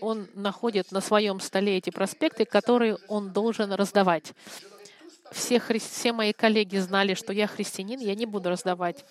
он 0.01 0.27
находит 0.33 0.91
на 0.91 1.01
своем 1.01 1.39
столе 1.39 1.77
эти 1.77 1.89
проспекты, 1.89 2.45
которые 2.45 2.97
он 3.07 3.31
должен 3.31 3.71
раздавать. 3.73 4.33
Все, 5.35 5.57
хри- 5.57 5.79
все 5.79 6.13
мои 6.13 6.31
коллеги 6.31 6.77
знали, 6.77 7.13
что 7.13 7.33
я 7.33 7.45
христианин, 7.45 7.99
я 7.99 8.15
не 8.15 8.25
буду 8.25 8.49
раздавать. 8.49 9.03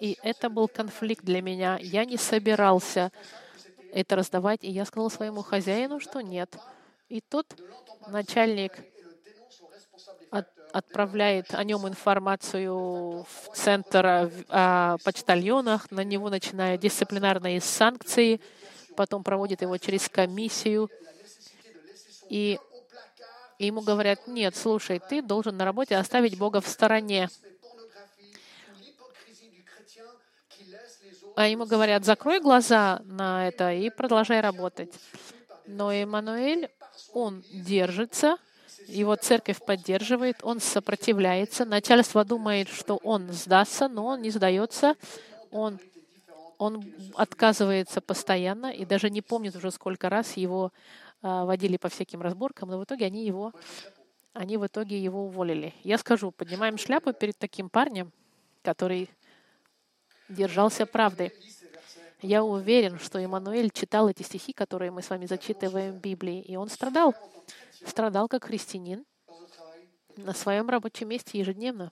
И 0.00 0.16
это 0.22 0.48
был 0.48 0.68
конфликт 0.68 1.24
для 1.24 1.42
меня. 1.42 1.76
Я 1.82 2.04
не 2.04 2.16
собирался 2.16 3.10
это 3.92 4.14
раздавать, 4.14 4.62
и 4.62 4.70
я 4.70 4.84
сказала 4.84 5.08
своему 5.08 5.42
хозяину, 5.42 5.98
что 5.98 6.20
нет. 6.20 6.56
И 7.08 7.20
тот 7.20 7.46
начальник 8.06 8.72
от- 10.30 10.46
отправляет 10.72 11.52
о 11.52 11.64
нем 11.64 11.88
информацию 11.88 13.26
в 13.28 13.56
центр 13.56 14.06
о, 14.06 14.26
в- 14.28 14.44
о 14.50 14.98
почтальонах, 15.04 15.90
на 15.90 16.04
него 16.04 16.30
начинают 16.30 16.80
дисциплинарные 16.80 17.60
санкции, 17.60 18.40
потом 18.96 19.24
проводит 19.24 19.62
его 19.62 19.76
через 19.78 20.08
комиссию, 20.08 20.88
и, 22.28 22.60
и 23.62 23.66
ему 23.66 23.80
говорят, 23.80 24.26
нет, 24.26 24.56
слушай, 24.56 24.98
ты 24.98 25.22
должен 25.22 25.56
на 25.56 25.64
работе 25.64 25.96
оставить 25.96 26.36
Бога 26.36 26.60
в 26.60 26.66
стороне. 26.66 27.28
А 31.36 31.46
ему 31.46 31.64
говорят, 31.64 32.04
закрой 32.04 32.40
глаза 32.40 33.00
на 33.04 33.46
это 33.46 33.72
и 33.72 33.88
продолжай 33.88 34.40
работать. 34.40 34.92
Но 35.66 35.92
Эммануэль, 35.92 36.70
он 37.14 37.44
держится, 37.52 38.36
его 38.88 39.14
церковь 39.14 39.64
поддерживает, 39.64 40.38
он 40.42 40.60
сопротивляется. 40.60 41.64
Начальство 41.64 42.24
думает, 42.24 42.68
что 42.68 42.96
он 42.96 43.32
сдастся, 43.32 43.86
но 43.86 44.06
он 44.06 44.22
не 44.22 44.30
сдается. 44.30 44.96
Он, 45.52 45.78
он 46.58 46.84
отказывается 47.14 48.00
постоянно 48.00 48.72
и 48.72 48.84
даже 48.84 49.08
не 49.08 49.22
помнит 49.22 49.54
уже 49.54 49.70
сколько 49.70 50.08
раз 50.08 50.36
его 50.36 50.72
водили 51.22 51.76
по 51.76 51.88
всяким 51.88 52.20
разборкам, 52.20 52.68
но 52.68 52.78
в 52.78 52.84
итоге 52.84 53.06
они 53.06 53.24
его, 53.24 53.52
они 54.32 54.56
в 54.56 54.66
итоге 54.66 54.98
его 54.98 55.24
уволили. 55.24 55.74
Я 55.84 55.98
скажу, 55.98 56.30
поднимаем 56.30 56.78
шляпу 56.78 57.12
перед 57.12 57.38
таким 57.38 57.68
парнем, 57.68 58.12
который 58.62 59.08
держался 60.28 60.86
правды. 60.86 61.32
Я 62.20 62.44
уверен, 62.44 62.98
что 62.98 63.22
Иммануэль 63.22 63.70
читал 63.70 64.08
эти 64.08 64.22
стихи, 64.22 64.52
которые 64.52 64.90
мы 64.90 65.02
с 65.02 65.10
вами 65.10 65.26
зачитываем 65.26 65.94
в 65.94 66.00
Библии, 66.00 66.40
и 66.40 66.56
он 66.56 66.68
страдал. 66.68 67.14
Страдал 67.84 68.28
как 68.28 68.44
христианин 68.44 69.04
на 70.16 70.32
своем 70.32 70.68
рабочем 70.68 71.08
месте 71.08 71.38
ежедневно. 71.38 71.90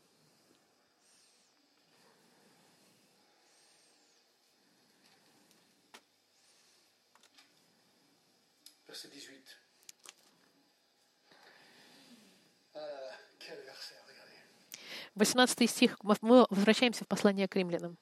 18 15.21 15.71
стих. 15.71 15.99
Мы 16.23 16.47
возвращаемся 16.49 17.05
в 17.05 17.07
послание 17.07 17.47
к 17.47 17.55
римлянам. 17.55 17.97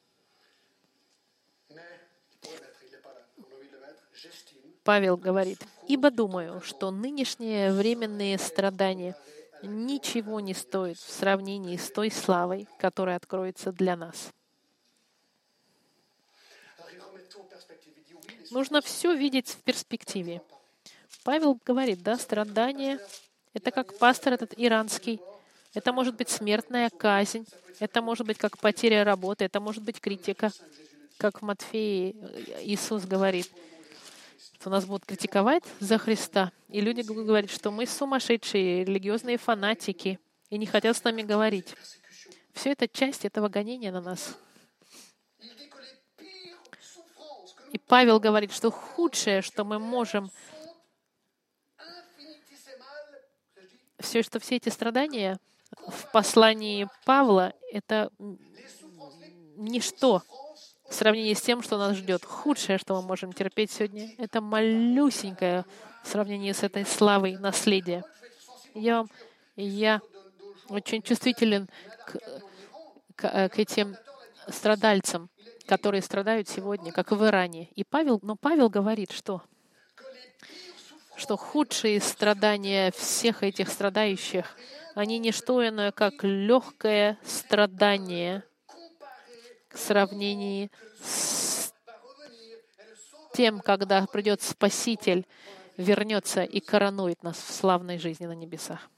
Павел 4.85 5.17
говорит, 5.17 5.59
«Ибо 5.89 6.11
думаю, 6.11 6.63
что 6.63 6.91
нынешние 6.91 7.73
временные 7.73 8.39
страдания 8.39 9.17
ничего 9.63 10.41
не 10.41 10.55
стоят 10.55 10.97
в 10.97 11.11
сравнении 11.11 11.77
с 11.77 11.91
той 11.91 12.11
славой, 12.11 12.69
которая 12.79 13.17
откроется 13.17 13.73
для 13.73 13.97
нас». 13.97 14.31
Нужно 18.51 18.81
все 18.81 19.13
видеть 19.15 19.49
в 19.51 19.63
перспективе. 19.63 20.41
Павел 21.25 21.59
говорит, 21.67 22.03
да, 22.03 22.17
страдания— 22.17 22.99
это 23.53 23.73
как 23.73 23.99
пастор 23.99 24.33
этот 24.33 24.55
иранский, 24.57 25.21
Это 25.75 25.93
может 25.93 26.17
быть 26.17 26.31
смертная 26.31 26.91
казнь, 26.91 27.47
это 27.79 28.01
может 28.01 28.27
быть 28.27 28.39
как 28.39 28.59
потеря 28.59 29.05
работы, 29.05 29.45
это 29.45 29.61
может 29.61 29.83
быть 29.83 30.01
критика, 30.01 30.51
как 31.19 31.41
в 31.41 31.45
Матфеи 31.45 32.17
э, 32.19 32.65
Иисус 32.65 33.05
говорит. 33.05 33.51
Что 34.55 34.71
нас 34.71 34.87
будут 34.87 35.05
критиковать 35.05 35.63
за 35.79 35.99
Христа, 35.99 36.53
и 36.69 36.81
люди 36.81 37.03
говорить, 37.03 37.51
что 37.51 37.71
мы 37.71 37.87
сумасшедшие, 37.87 38.85
религиозные 38.85 39.37
фанатики, 39.37 40.19
и 40.51 40.59
не 40.59 40.67
хотят 40.67 40.97
с 40.97 41.05
нами 41.05 41.23
говорить. 41.23 41.75
Все 42.55 42.73
это 42.73 42.89
часть 42.89 43.25
этого 43.25 43.49
гонения 43.49 43.93
на 43.93 44.01
нас. 44.01 44.37
И 47.73 47.79
Павел 47.79 48.19
говорит, 48.19 48.53
что 48.53 48.71
худшее, 48.71 49.43
что 49.43 49.63
мы 49.65 49.79
можем, 49.79 50.31
все, 54.01 54.23
что 54.23 54.41
все 54.41 54.57
эти 54.57 54.71
страдания 54.71 55.39
в 55.87 56.11
послании 56.13 56.89
Павла, 57.05 57.53
это 57.73 58.11
ничто 59.57 60.23
в 60.89 60.95
сравнении 60.95 61.35
с 61.35 61.43
тем, 61.43 61.63
что 61.63 61.79
нас 61.79 61.97
ждет. 61.97 62.25
Худшее, 62.25 62.79
что 62.79 62.95
мы 62.95 63.03
можем 63.03 63.33
терпеть 63.33 63.71
сегодня, 63.71 64.11
это 64.19 64.41
малюсенькое 64.41 65.65
в 66.03 66.09
сравнении 66.09 66.53
с 66.53 66.63
этой 66.63 66.87
славой 66.87 67.37
наследия. 67.37 68.05
Я, 68.75 69.05
я 69.57 70.01
очень 70.69 71.03
чувствителен 71.03 71.69
к, 72.07 72.19
к, 73.17 73.25
э, 73.25 73.49
к 73.49 73.59
этим 73.59 73.97
страдальцам, 74.49 75.29
которые 75.67 76.01
страдают 76.01 76.49
сегодня, 76.49 76.93
как 76.93 77.11
в 77.13 77.25
Иране. 77.25 77.69
И 77.75 77.85
Павел, 77.85 78.19
но 78.23 78.37
Павел 78.37 78.71
говорит, 78.71 79.13
что 79.13 79.43
что 81.17 81.37
худшие 81.37 82.01
страдания 82.01 82.93
всех 82.97 83.43
этих 83.43 83.69
страдающих, 83.69 84.57
они 84.99 85.21
не 85.21 85.31
что 85.31 85.67
иное, 85.67 85.93
как 85.93 86.25
легкое 86.25 87.19
страдание 87.25 88.43
в 89.71 89.79
сравнении 89.79 90.73
с 91.01 91.73
тем, 93.33 93.61
когда 93.61 94.05
придет 94.07 94.43
Спаситель, 94.43 95.25
вернется 95.77 96.43
и 96.43 96.59
коронует 96.59 97.23
нас 97.23 97.37
в 97.37 97.53
славной 97.53 97.99
жизни 97.99 98.27
на 98.27 98.35
небесах. 98.35 98.91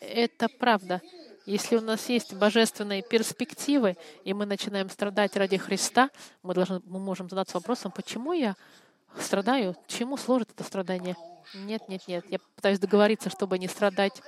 Это 0.00 0.48
правда. 0.48 1.02
Если 1.44 1.74
у 1.74 1.80
нас 1.80 2.08
есть 2.08 2.34
божественные 2.34 3.02
перспективы, 3.02 3.96
и 4.22 4.32
мы 4.32 4.46
начинаем 4.46 4.88
страдать 4.90 5.34
ради 5.36 5.56
Христа, 5.56 6.10
мы, 6.44 6.54
должны, 6.54 6.80
мы 6.84 7.00
можем 7.00 7.28
задаться 7.28 7.56
вопросом, 7.56 7.90
почему 7.90 8.32
я 8.32 8.54
страдаю? 9.18 9.76
Чему 9.86 10.16
служит 10.16 10.50
это 10.50 10.64
страдание? 10.64 11.16
Нет, 11.54 11.88
нет, 11.88 12.06
нет. 12.06 12.24
Я 12.28 12.38
пытаюсь 12.56 12.78
договориться, 12.78 13.30
чтобы 13.30 13.58
не 13.58 13.68
страдать. 13.68 14.22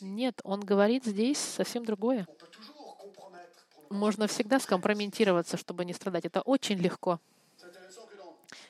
Нет, 0.00 0.40
он 0.44 0.60
говорит 0.60 1.04
здесь 1.04 1.38
совсем 1.38 1.84
другое. 1.84 2.26
Можно 3.90 4.26
всегда 4.26 4.60
скомпрометироваться, 4.60 5.56
чтобы 5.56 5.84
не 5.84 5.94
страдать. 5.94 6.24
Это 6.26 6.42
очень 6.42 6.78
легко. 6.78 7.20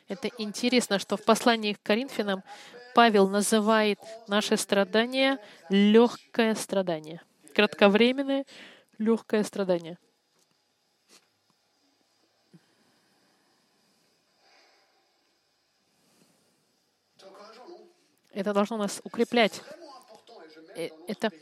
Это 0.06 0.28
интересно, 0.38 0.98
что 0.98 1.16
в 1.16 1.24
послании 1.24 1.74
к 1.74 1.82
Коринфянам 1.82 2.42
Павел 2.94 3.28
называет 3.28 3.98
наши 4.26 4.56
страдания 4.56 5.38
легкое 5.68 6.54
страдание. 6.54 7.20
Кратковременное 7.54 8.46
легкое 8.98 9.44
страдание. 9.44 9.98
Это 18.38 18.54
должно 18.54 18.76
нас 18.76 19.00
укреплять. 19.02 19.62
Э, 20.76 20.90
Это 21.08 21.32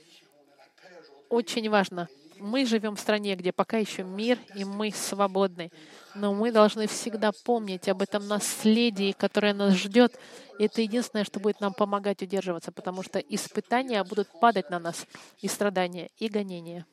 очень 1.29 1.69
важно. 1.69 2.09
Мы 2.39 2.65
живем 2.65 2.97
в 2.97 3.01
стране, 3.01 3.37
где 3.37 3.53
пока 3.53 3.77
еще 3.77 4.03
мир, 4.03 4.39
и 4.55 4.65
мы 4.65 4.91
свободны. 4.93 5.71
Но 6.15 6.33
мы 6.33 6.51
должны 6.51 6.87
всегда 6.87 7.33
помнить 7.45 7.87
об 7.91 8.01
этом 8.01 8.27
наследии, 8.27 9.13
которое 9.13 9.53
нас 9.53 9.75
ждет. 9.75 10.19
Это 10.59 10.81
единственное, 10.81 11.27
что 11.27 11.39
будет 11.39 11.61
нам 11.61 11.75
помогать 11.75 12.23
удерживаться, 12.23 12.73
потому 12.73 13.03
что 13.03 13.19
испытания 13.19 14.03
будут 14.03 14.29
падать 14.41 14.71
на 14.71 14.79
нас, 14.79 15.07
и 15.43 15.49
страдания, 15.49 16.09
и 16.17 16.29
гонения. 16.29 16.87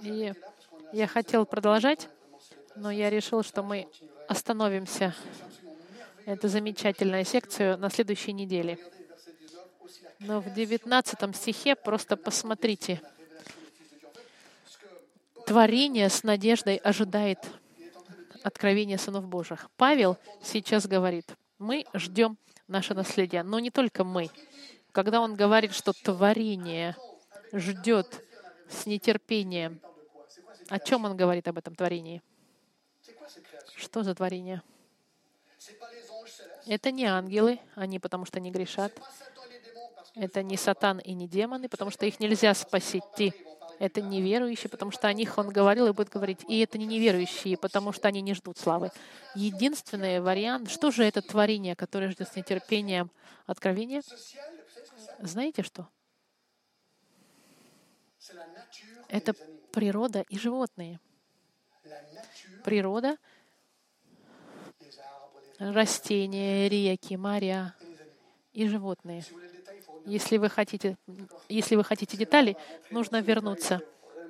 И 0.00 0.32
я 0.94 1.06
хотел 1.06 1.44
продолжать, 1.44 2.08
но 2.76 2.90
я 2.90 3.10
решил, 3.10 3.42
что 3.42 3.62
мы 3.62 3.88
остановимся 4.28 5.14
эту 6.24 6.48
замечательную 6.48 7.24
секцию 7.24 7.78
на 7.78 7.90
следующей 7.90 8.32
неделе. 8.32 8.78
regardez 8.78 8.94
verset 9.80 10.14
19 10.20 10.22
aussi 10.22 10.22
la 10.22 10.28
Но 10.28 10.40
в 10.40 10.52
19 10.52 11.36
стихе 11.36 11.74
просто 11.74 12.16
посмотрите. 12.16 13.00
Творение 15.46 16.08
с 16.08 16.22
надеждой 16.22 16.76
ожидает 16.76 17.38
откровения 18.44 18.98
сынов 18.98 19.26
Божьих. 19.26 19.68
Павел 19.76 20.16
сейчас 20.42 20.86
говорит, 20.86 21.26
мы 21.58 21.84
ждем 21.94 22.38
наше 22.68 22.94
наследие, 22.94 23.42
но 23.42 23.58
не 23.58 23.70
только 23.70 24.04
мы. 24.04 24.30
Когда 24.92 25.20
он 25.20 25.34
говорит, 25.34 25.74
что 25.74 25.92
творение 25.92 26.96
ждет 27.52 28.24
с 28.68 28.86
нетерпением, 28.86 29.80
о 30.68 30.78
чем 30.78 31.04
он 31.04 31.16
говорит 31.16 31.48
об 31.48 31.58
этом 31.58 31.74
творении? 31.74 32.22
Что 33.76 34.02
за 34.02 34.14
творение? 34.14 34.62
Это 36.66 36.90
не 36.90 37.04
ангелы, 37.04 37.58
они 37.74 37.98
потому 37.98 38.24
что 38.24 38.40
не 38.40 38.50
грешат. 38.50 38.92
Это 40.14 40.42
не 40.42 40.56
сатан 40.56 40.98
и 40.98 41.12
не 41.14 41.26
демоны, 41.26 41.68
потому 41.68 41.90
что 41.90 42.04
их 42.06 42.20
нельзя 42.20 42.54
спасти. 42.54 43.32
Это 43.78 44.00
неверующие, 44.00 44.68
потому 44.70 44.90
что 44.92 45.08
о 45.08 45.12
них 45.12 45.38
он 45.38 45.48
говорил 45.48 45.86
и 45.86 45.92
будет 45.92 46.08
говорить. 46.08 46.40
И 46.48 46.60
это 46.60 46.78
не 46.78 46.86
неверующие, 46.86 47.56
потому 47.56 47.92
что 47.92 48.08
они 48.08 48.20
не 48.20 48.34
ждут 48.34 48.58
славы. 48.58 48.90
Единственный 49.34 50.20
вариант, 50.20 50.70
что 50.70 50.90
же 50.90 51.04
это 51.04 51.22
творение, 51.22 51.74
которое 51.74 52.10
ждет 52.10 52.28
с 52.28 52.36
нетерпением 52.36 53.10
откровения? 53.46 54.02
Знаете 55.18 55.62
что? 55.62 55.88
Это 59.08 59.34
природа 59.72 60.24
и 60.28 60.38
животные. 60.38 61.00
Природа, 62.64 63.16
растения, 65.58 66.68
реки, 66.68 67.16
моря 67.16 67.74
и 68.52 68.66
животные. 68.66 69.24
Если 70.06 70.36
вы 70.36 70.48
хотите, 70.48 70.96
если 71.48 71.76
вы 71.76 71.84
хотите 71.84 72.16
детали, 72.16 72.56
нужно 72.90 73.20
вернуться 73.20 73.80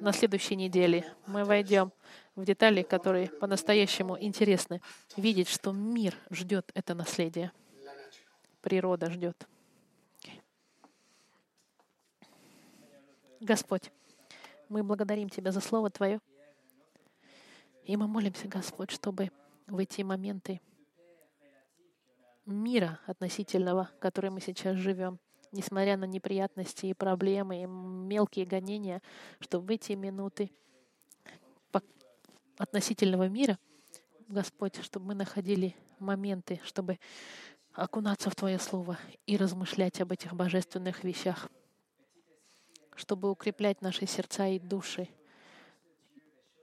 на 0.01 0.13
следующей 0.13 0.57
неделе. 0.57 1.05
Мы 1.27 1.45
войдем 1.45 1.93
в 2.35 2.45
детали, 2.45 2.83
которые 2.83 3.29
по-настоящему 3.29 4.19
интересны. 4.21 4.81
Видеть, 5.17 5.49
что 5.49 5.73
мир 5.73 6.15
ждет 6.31 6.71
это 6.75 6.95
наследие. 6.95 7.53
Природа 8.61 9.11
ждет. 9.11 9.47
Господь, 13.41 13.91
мы 14.69 14.85
благодарим 14.85 15.29
Тебя 15.29 15.51
за 15.53 15.61
Слово 15.61 15.91
Твое. 15.91 16.21
И 17.85 17.97
мы 17.97 18.07
молимся, 18.07 18.47
Господь, 18.49 18.91
чтобы 18.91 19.31
в 19.67 19.79
эти 19.79 20.03
моменты 20.03 20.61
мира 22.47 23.01
относительного, 23.07 23.91
в 23.97 23.99
котором 23.99 24.35
мы 24.35 24.41
сейчас 24.41 24.77
живем, 24.77 25.19
несмотря 25.51 25.97
на 25.97 26.05
неприятности 26.05 26.87
и 26.87 26.95
проблемы, 26.95 27.63
и 27.63 27.67
мелкие 27.67 28.47
гонения, 28.47 29.03
чтобы 29.41 29.67
в 29.67 29.71
эти 29.71 29.93
минуты 29.93 30.51
относительного 32.59 33.29
мира, 33.29 33.59
Господь, 34.29 34.77
чтобы 34.83 35.07
мы 35.07 35.15
находили 35.15 35.75
моменты, 35.99 36.61
чтобы 36.65 36.99
окунаться 37.73 38.31
в 38.31 38.37
Твое 38.37 38.59
Слово 38.59 38.99
и 39.27 39.37
размышлять 39.37 40.01
об 40.01 40.13
этих 40.13 40.35
божественных 40.35 41.03
вещах, 41.05 41.49
чтобы 42.95 43.31
укреплять 43.31 43.81
наши 43.83 44.07
сердца 44.07 44.47
и 44.47 44.59
души 44.59 45.09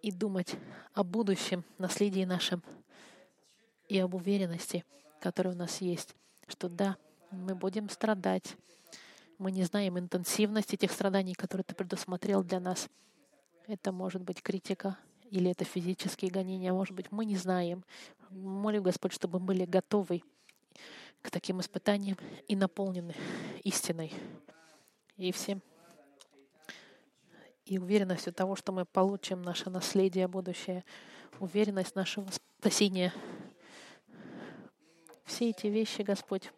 и 0.02 0.12
думать 0.12 0.56
о 0.94 1.04
будущем 1.04 1.64
наследии 1.78 2.26
нашем 2.26 2.64
и 3.88 3.98
об 4.00 4.16
уверенности, 4.16 4.86
которая 5.20 5.54
у 5.54 5.58
нас 5.58 5.82
есть, 5.82 6.16
что 6.48 6.70
да, 6.70 6.98
мы 7.32 7.56
будем 7.56 7.90
страдать. 7.90 8.56
Мы 9.38 9.52
не 9.52 9.64
знаем 9.64 9.98
интенсивность 9.98 10.74
этих 10.74 10.92
страданий, 10.92 11.34
которые 11.34 11.64
Ты 11.64 11.76
предусмотрел 11.76 12.44
для 12.44 12.60
нас. 12.60 12.90
Это 13.68 13.92
может 13.92 14.22
быть 14.22 14.42
критика, 14.42 14.98
или 15.30 15.52
это 15.52 15.64
физические 15.64 16.32
гонения, 16.32 16.74
может 16.74 16.96
быть, 16.96 17.12
мы 17.12 17.26
не 17.26 17.38
знаем. 17.38 17.84
Молю, 18.30 18.82
Господь, 18.82 19.14
чтобы 19.14 19.40
мы 19.40 19.48
были 19.48 19.66
готовы 19.66 20.24
к 21.22 21.30
таким 21.30 21.60
испытаниям 21.60 22.18
и 22.48 22.56
наполнены 22.56 23.16
истиной 23.64 24.14
и 25.18 25.32
всем 25.32 25.62
и 27.70 27.78
уверенностью 27.78 28.34
того, 28.34 28.56
что 28.56 28.72
мы 28.72 28.84
получим 28.84 29.44
наше 29.44 29.70
наследие 29.70 30.28
будущее. 30.28 30.84
уверенность 31.40 31.96
нашего 31.96 32.28
спасения. 32.32 33.14
Все 35.24 35.52
эти 35.52 35.68
вещи, 35.68 36.02
Господь, 36.02 36.52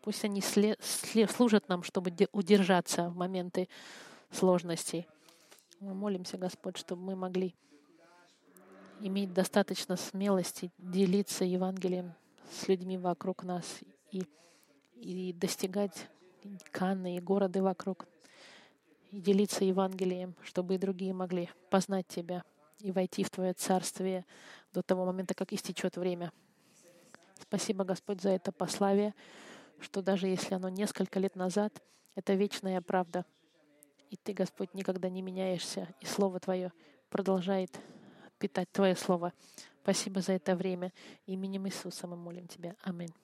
пусть 0.00 0.24
они 0.24 0.40
служат 0.40 1.68
нам, 1.68 1.82
чтобы 1.82 2.10
де- 2.10 2.28
удержаться 2.32 3.10
в 3.10 3.16
моменты 3.16 3.68
сложностей. 4.30 5.06
Мы 5.80 5.92
молимся, 5.92 6.38
Господь, 6.38 6.78
чтобы 6.78 7.02
мы 7.02 7.16
могли 7.16 7.54
иметь 9.00 9.34
достаточно 9.34 9.96
смелости 9.96 10.70
делиться 10.78 11.44
Евангелием 11.44 12.14
с 12.50 12.68
людьми 12.68 12.96
вокруг 12.96 13.42
нас 13.42 13.80
и, 14.12 14.22
и 14.94 15.32
достигать 15.34 16.08
Канны 16.70 17.16
и 17.16 17.20
города 17.20 17.62
вокруг, 17.62 18.06
и 19.16 19.20
делиться 19.20 19.64
Евангелием, 19.64 20.34
чтобы 20.42 20.74
и 20.74 20.78
другие 20.78 21.14
могли 21.14 21.48
познать 21.70 22.06
Тебя 22.06 22.44
и 22.80 22.92
войти 22.92 23.24
в 23.24 23.30
Твое 23.30 23.54
Царствие 23.54 24.26
до 24.74 24.82
того 24.82 25.06
момента, 25.06 25.32
как 25.32 25.54
истечет 25.54 25.96
время. 25.96 26.32
Спасибо, 27.40 27.84
Господь, 27.84 28.20
за 28.20 28.30
это 28.30 28.52
послание, 28.52 29.14
что 29.80 30.02
даже 30.02 30.26
если 30.26 30.54
оно 30.54 30.68
несколько 30.68 31.18
лет 31.18 31.34
назад, 31.34 31.82
это 32.14 32.34
вечная 32.34 32.82
правда. 32.82 33.24
И 34.10 34.16
Ты, 34.16 34.34
Господь, 34.34 34.74
никогда 34.74 35.08
не 35.08 35.22
меняешься, 35.22 35.88
и 36.02 36.04
Слово 36.04 36.38
Твое 36.38 36.70
продолжает 37.08 37.70
питать 38.38 38.70
Твое 38.70 38.96
Слово. 38.96 39.32
Спасибо 39.82 40.20
за 40.20 40.32
это 40.32 40.54
время. 40.54 40.92
Именем 41.24 41.66
Иисуса 41.66 42.06
мы 42.06 42.16
молим 42.16 42.48
Тебя. 42.48 42.76
Аминь. 42.82 43.14